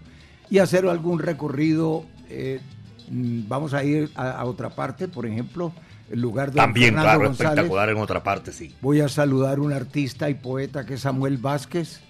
y 0.51 0.59
hacer 0.59 0.84
algún 0.84 1.18
recorrido. 1.18 2.05
eh, 2.28 2.61
vamos 3.11 3.75
a 3.75 3.85
ir 3.85 4.11
a, 4.15 4.31
a 4.33 4.45
otra 4.45 4.71
parte, 4.71 5.09
por 5.09 5.27
ejemplo, 5.27 5.73
el 6.11 6.21
lugar 6.21 6.51
de 6.51 6.57
También, 6.57 6.87
Fernando 6.95 7.05
claro, 7.11 7.25
González. 7.29 7.51
espectacular 7.53 7.89
en 7.91 7.97
otra 7.99 8.23
parte, 8.23 8.53
sí. 8.53 8.75
Voy 8.81 9.01
a 9.01 9.09
saludar 9.09 9.59
a 9.59 9.61
un 9.61 9.73
artista 9.73 10.31
y 10.31 10.35
poeta 10.35 10.87
que 10.87 10.95
es 10.95 11.01
Samuel 11.01 11.37
Vázquez, 11.39 12.01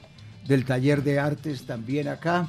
del 0.46 0.64
taller 0.64 1.02
de 1.02 1.18
artes 1.18 1.66
también 1.66 2.08
acá. 2.08 2.48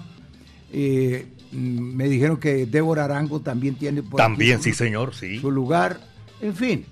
Eh, 0.72 1.28
mm, 1.52 1.58
me 1.96 2.08
dijeron 2.08 2.38
que 2.38 2.66
Débora 2.66 3.06
Arango 3.06 3.40
también 3.42 3.76
tiene 3.76 4.04
por 4.04 4.18
También, 4.20 4.58
su- 4.60 4.66
sí, 4.66 4.74
señor, 4.74 5.14
sí. 5.16 5.40
su 5.40 5.50
lugar, 5.52 6.00
en 6.42 6.56
fin. 6.56 6.86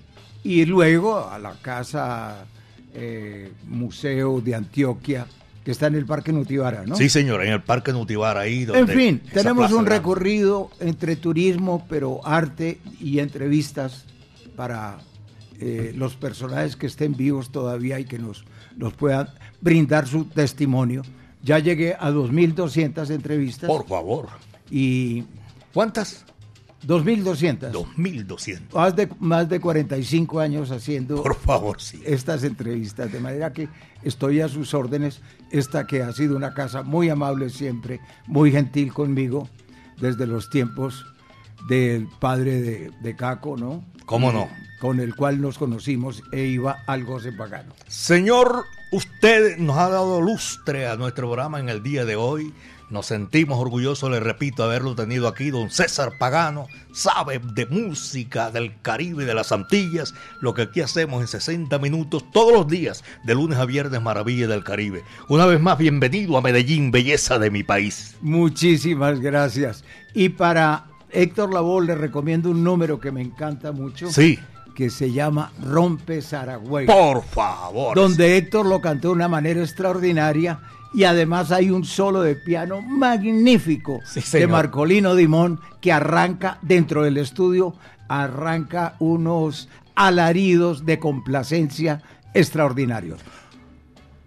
Y 0.44 0.64
luego 0.64 1.28
a 1.28 1.38
la 1.38 1.52
casa 1.60 2.46
eh, 2.94 3.52
Museo 3.66 4.40
de 4.40 4.54
Antioquia, 4.54 5.26
que 5.68 5.72
está 5.72 5.88
en 5.88 5.96
el 5.96 6.06
Parque 6.06 6.32
Nutibara, 6.32 6.86
¿no? 6.86 6.96
Sí, 6.96 7.10
señor, 7.10 7.44
en 7.44 7.52
el 7.52 7.62
Parque 7.62 7.92
Nutivar 7.92 8.38
ahí. 8.38 8.64
Donde 8.64 8.90
En 8.90 8.98
fin, 8.98 9.22
tenemos 9.34 9.70
un 9.70 9.84
grande. 9.84 9.98
recorrido 9.98 10.70
entre 10.80 11.14
turismo, 11.14 11.84
pero 11.90 12.26
arte 12.26 12.80
y 12.98 13.18
entrevistas 13.18 14.06
para 14.56 14.96
eh, 15.60 15.92
los 15.94 16.14
personajes 16.16 16.74
que 16.74 16.86
estén 16.86 17.14
vivos 17.14 17.52
todavía 17.52 18.00
y 18.00 18.06
que 18.06 18.18
nos, 18.18 18.46
nos 18.78 18.94
puedan 18.94 19.28
brindar 19.60 20.08
su 20.08 20.24
testimonio. 20.24 21.02
Ya 21.42 21.58
llegué 21.58 21.92
a 21.92 22.10
2.200 22.12 23.10
entrevistas. 23.10 23.68
Por 23.68 23.86
favor. 23.86 24.28
¿Y 24.70 25.24
cuántas? 25.74 26.24
2.200. 26.86 27.72
2.200. 27.72 28.72
Más 28.74 28.94
de, 28.94 29.08
más 29.18 29.48
de 29.48 29.60
45 29.60 30.40
años 30.40 30.70
haciendo 30.70 31.22
Por 31.22 31.34
favor, 31.34 31.80
sí. 31.80 32.00
estas 32.06 32.44
entrevistas, 32.44 33.10
de 33.12 33.20
manera 33.20 33.52
que 33.52 33.68
estoy 34.02 34.40
a 34.40 34.48
sus 34.48 34.74
órdenes. 34.74 35.20
Esta 35.50 35.86
que 35.86 36.02
ha 36.02 36.12
sido 36.12 36.36
una 36.36 36.54
casa 36.54 36.82
muy 36.82 37.08
amable 37.08 37.50
siempre, 37.50 38.00
muy 38.26 38.52
gentil 38.52 38.92
conmigo, 38.92 39.48
desde 40.00 40.26
los 40.26 40.50
tiempos 40.50 41.04
del 41.68 42.06
padre 42.20 42.60
de, 42.60 42.90
de 43.02 43.16
Caco, 43.16 43.56
¿no? 43.56 43.84
¿Cómo 44.06 44.30
Eh, 44.30 44.34
no? 44.34 44.48
Con 44.80 45.00
el 45.00 45.16
cual 45.16 45.40
nos 45.40 45.58
conocimos 45.58 46.22
e 46.30 46.44
iba 46.44 46.84
al 46.86 47.04
goce 47.04 47.32
pagano. 47.32 47.74
Señor, 47.88 48.64
usted 48.90 49.58
nos 49.58 49.76
ha 49.76 49.88
dado 49.88 50.20
lustre 50.20 50.86
a 50.86 50.96
nuestro 50.96 51.26
programa 51.28 51.60
en 51.60 51.68
el 51.68 51.82
día 51.82 52.04
de 52.04 52.16
hoy. 52.16 52.52
Nos 52.90 53.04
sentimos 53.04 53.58
orgullosos, 53.58 54.10
le 54.10 54.18
repito, 54.18 54.64
haberlo 54.64 54.94
tenido 54.94 55.28
aquí. 55.28 55.50
Don 55.50 55.70
César 55.70 56.12
Pagano 56.18 56.68
sabe 56.90 57.38
de 57.38 57.66
música 57.66 58.50
del 58.50 58.80
Caribe 58.80 59.24
y 59.24 59.26
de 59.26 59.34
las 59.34 59.52
Antillas, 59.52 60.14
lo 60.40 60.54
que 60.54 60.62
aquí 60.62 60.80
hacemos 60.80 61.20
en 61.20 61.28
60 61.28 61.78
minutos 61.78 62.24
todos 62.32 62.52
los 62.52 62.66
días, 62.66 63.04
de 63.24 63.34
lunes 63.34 63.58
a 63.58 63.66
viernes, 63.66 64.00
Maravilla 64.00 64.46
del 64.46 64.64
Caribe. 64.64 65.04
Una 65.28 65.44
vez 65.44 65.60
más, 65.60 65.76
bienvenido 65.76 66.38
a 66.38 66.40
Medellín, 66.40 66.90
belleza 66.90 67.38
de 67.38 67.50
mi 67.50 67.62
país. 67.62 68.16
Muchísimas 68.22 69.20
gracias. 69.20 69.84
Y 70.14 70.30
para 70.30 70.86
Héctor 71.10 71.52
Lavoe 71.52 71.84
le 71.84 71.94
recomiendo 71.94 72.50
un 72.50 72.64
número 72.64 72.98
que 72.98 73.12
me 73.12 73.20
encanta 73.20 73.70
mucho. 73.70 74.10
Sí. 74.10 74.38
Que 74.78 74.90
se 74.90 75.10
llama 75.10 75.50
Rompe 75.60 76.22
Saragüey. 76.22 76.86
Por 76.86 77.24
favor. 77.24 77.96
Donde 77.96 78.36
Héctor 78.36 78.64
lo 78.64 78.80
cantó 78.80 79.08
de 79.08 79.14
una 79.14 79.26
manera 79.26 79.60
extraordinaria 79.60 80.60
y 80.94 81.02
además 81.02 81.50
hay 81.50 81.70
un 81.72 81.84
solo 81.84 82.22
de 82.22 82.36
piano 82.36 82.80
magnífico 82.80 83.98
de. 84.30 84.46
Marcolino 84.46 85.16
Dimón 85.16 85.58
que 85.80 85.90
arranca 85.90 86.58
dentro 86.62 87.02
del 87.02 87.16
estudio, 87.16 87.74
arranca 88.06 88.94
unos 89.00 89.68
alaridos 89.96 90.86
de 90.86 91.00
complacencia 91.00 92.00
extraordinarios. 92.32 93.18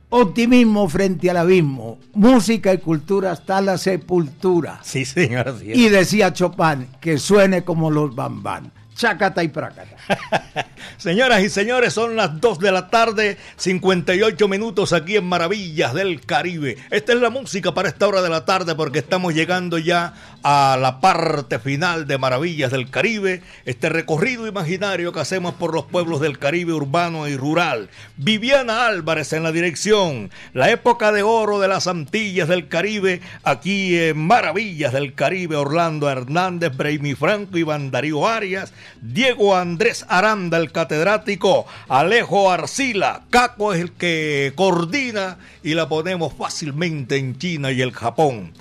Optimismo 0.10 0.90
frente 0.90 1.30
al 1.30 1.38
abismo, 1.38 1.98
música 2.14 2.74
y 2.74 2.80
cultura 2.80 3.32
hasta 3.32 3.62
la 3.62 3.78
sepultura. 3.78 4.82
Sí, 4.84 5.06
señor. 5.06 5.56
Y 5.64 5.88
decía 5.88 6.34
Chopin 6.34 6.88
que 7.00 7.18
suene 7.20 7.64
como 7.64 7.90
los 7.90 8.14
bambán, 8.14 8.74
chacata 9.02 9.44
y 9.44 9.48
prácata. 9.48 9.98
Señoras 10.98 11.42
y 11.42 11.50
señores, 11.50 11.92
son 11.92 12.16
las 12.16 12.40
2 12.40 12.60
de 12.60 12.72
la 12.72 12.90
tarde, 12.90 13.38
58 13.56 14.48
minutos 14.48 14.94
aquí 14.94 15.16
en 15.16 15.26
Maravillas 15.26 15.96
del 15.96 16.24
Caribe. 16.24 16.78
Esta 16.92 17.14
es 17.14 17.20
la 17.20 17.32
música 17.32 17.74
para 17.74 17.90
esta 17.90 18.08
hora 18.08 18.22
de 18.22 18.30
la 18.30 18.46
tarde 18.46 18.76
porque 18.76 19.00
estamos 19.00 19.34
llegando 19.34 19.80
ya 19.80 20.14
a 20.44 20.78
la 20.80 21.00
parte 21.00 21.58
final 21.58 22.06
de 22.06 22.20
Maravillas 22.20 22.72
del 22.72 22.92
Caribe, 22.92 23.42
este 23.66 23.90
recorrido 23.90 24.46
imaginario 24.46 25.12
que 25.12 25.20
hacemos 25.20 25.56
por 25.56 25.74
los 25.74 25.86
pueblos 25.86 26.22
del 26.22 26.38
Caribe 26.38 26.74
urbano 26.74 27.28
y 27.28 27.36
rural. 27.36 27.90
Viviana 28.18 28.86
Álvarez 28.86 29.34
en 29.34 29.42
la 29.42 29.52
dirección, 29.52 30.30
la 30.54 30.70
época 30.70 31.12
de 31.12 31.24
oro 31.24 31.60
de 31.60 31.68
las 31.68 31.88
Antillas 31.88 32.48
del 32.48 32.68
Caribe, 32.68 33.22
aquí 33.44 33.98
en 33.98 34.20
Maravillas 34.20 34.94
del 34.94 35.16
Caribe, 35.16 35.56
Orlando 35.56 36.08
Hernández, 36.08 36.78
Braimi 36.78 37.16
Franco, 37.16 37.58
Iván 37.58 37.90
Darío 37.90 38.28
Arias, 38.28 38.74
Diego 39.02 39.56
Andrés 39.56 40.06
Aranda, 40.10 40.58
el 40.58 40.72
catedrático, 40.72 41.66
Alejo 41.88 42.52
Arcila, 42.52 43.24
Caco 43.30 43.74
es 43.74 43.82
el 43.82 43.92
que 43.92 44.54
coordina 44.56 45.38
y 45.64 45.74
la 45.74 45.88
ponemos 45.88 46.34
fácilmente 46.34 47.18
en 47.18 47.38
China 47.38 47.72
y 47.72 47.82
el 47.82 47.92
Japón. 47.92 48.54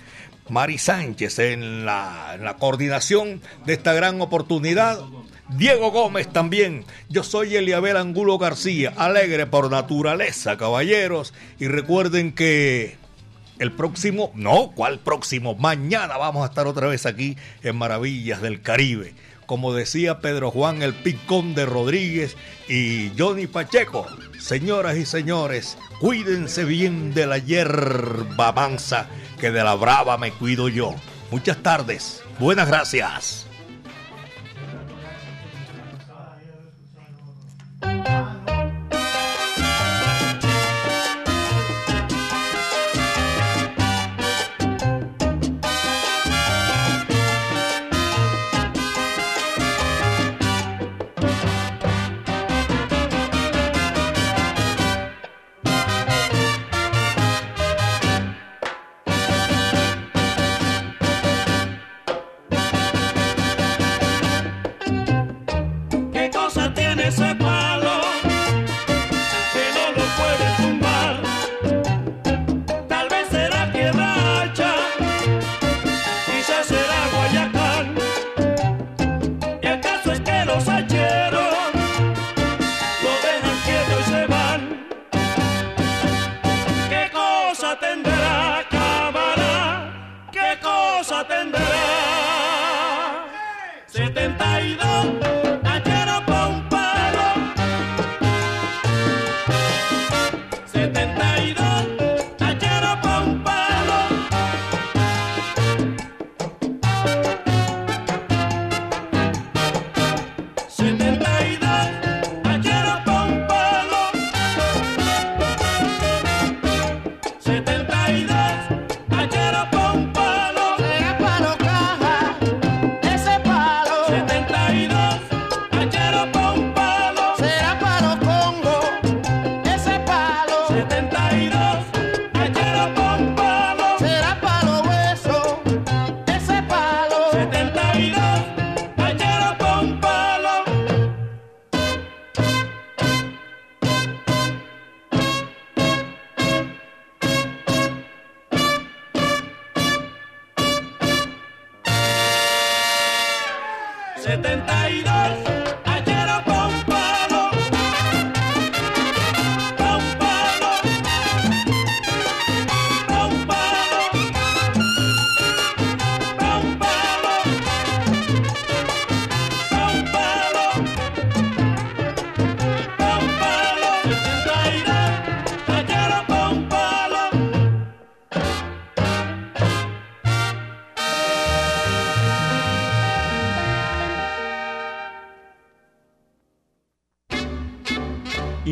Mari 0.51 0.79
Sánchez 0.79 1.39
en 1.39 1.87
la, 1.87 2.57
coordinación 2.59 3.41
de 3.67 3.73
esta 3.73 3.93
gran 3.93 4.21
oportunidad. 4.21 4.99
Diego 5.49 5.91
Gómez 5.91 6.29
también. 6.29 6.85
Yo 7.09 7.23
soy 7.23 7.57
Eliabel 7.57 7.97
Angulo 7.97 8.37
García, 8.39 8.93
alegre 8.97 9.47
por 9.47 9.71
naturaleza, 9.71 10.57
caballeros. 10.57 11.33
Y 11.59 11.69
recuerden 11.69 12.33
que 12.33 12.97
el 13.61 13.73
próximo, 13.73 14.33
no, 14.35 14.73
¿cuál 14.75 14.99
próximo? 14.99 15.55
Mañana 15.55 16.17
vamos 16.17 16.43
a 16.43 16.47
estar 16.47 16.67
otra 16.67 16.89
vez 16.89 17.07
aquí 17.07 17.37
en 17.63 17.77
Maravillas 17.77 18.43
del 18.43 18.61
Caribe. 18.61 19.15
Como 19.51 19.75
decía 19.75 20.21
Pedro 20.21 20.53
Juan, 20.53 20.81
el 20.81 20.95
picón 20.95 21.57
de 21.57 21.67
Rodríguez 21.67 22.37
y 22.69 23.11
Johnny 23.19 23.49
Pacheco. 23.49 24.07
Señoras 24.39 24.97
y 24.97 25.05
señores, 25.05 25.77
cuídense 25.99 26.63
bien 26.65 27.13
de 27.15 27.27
la 27.27 27.39
hierba 27.39 28.53
mansa 28.53 29.09
que 29.41 29.51
de 29.51 29.65
la 29.65 29.75
brava 29.75 30.19
me 30.19 30.31
cuido 30.31 30.69
yo. 30.69 30.95
Muchas 31.33 31.57
tardes. 31.65 32.23
Buenas 32.39 32.69
gracias. 32.69 33.49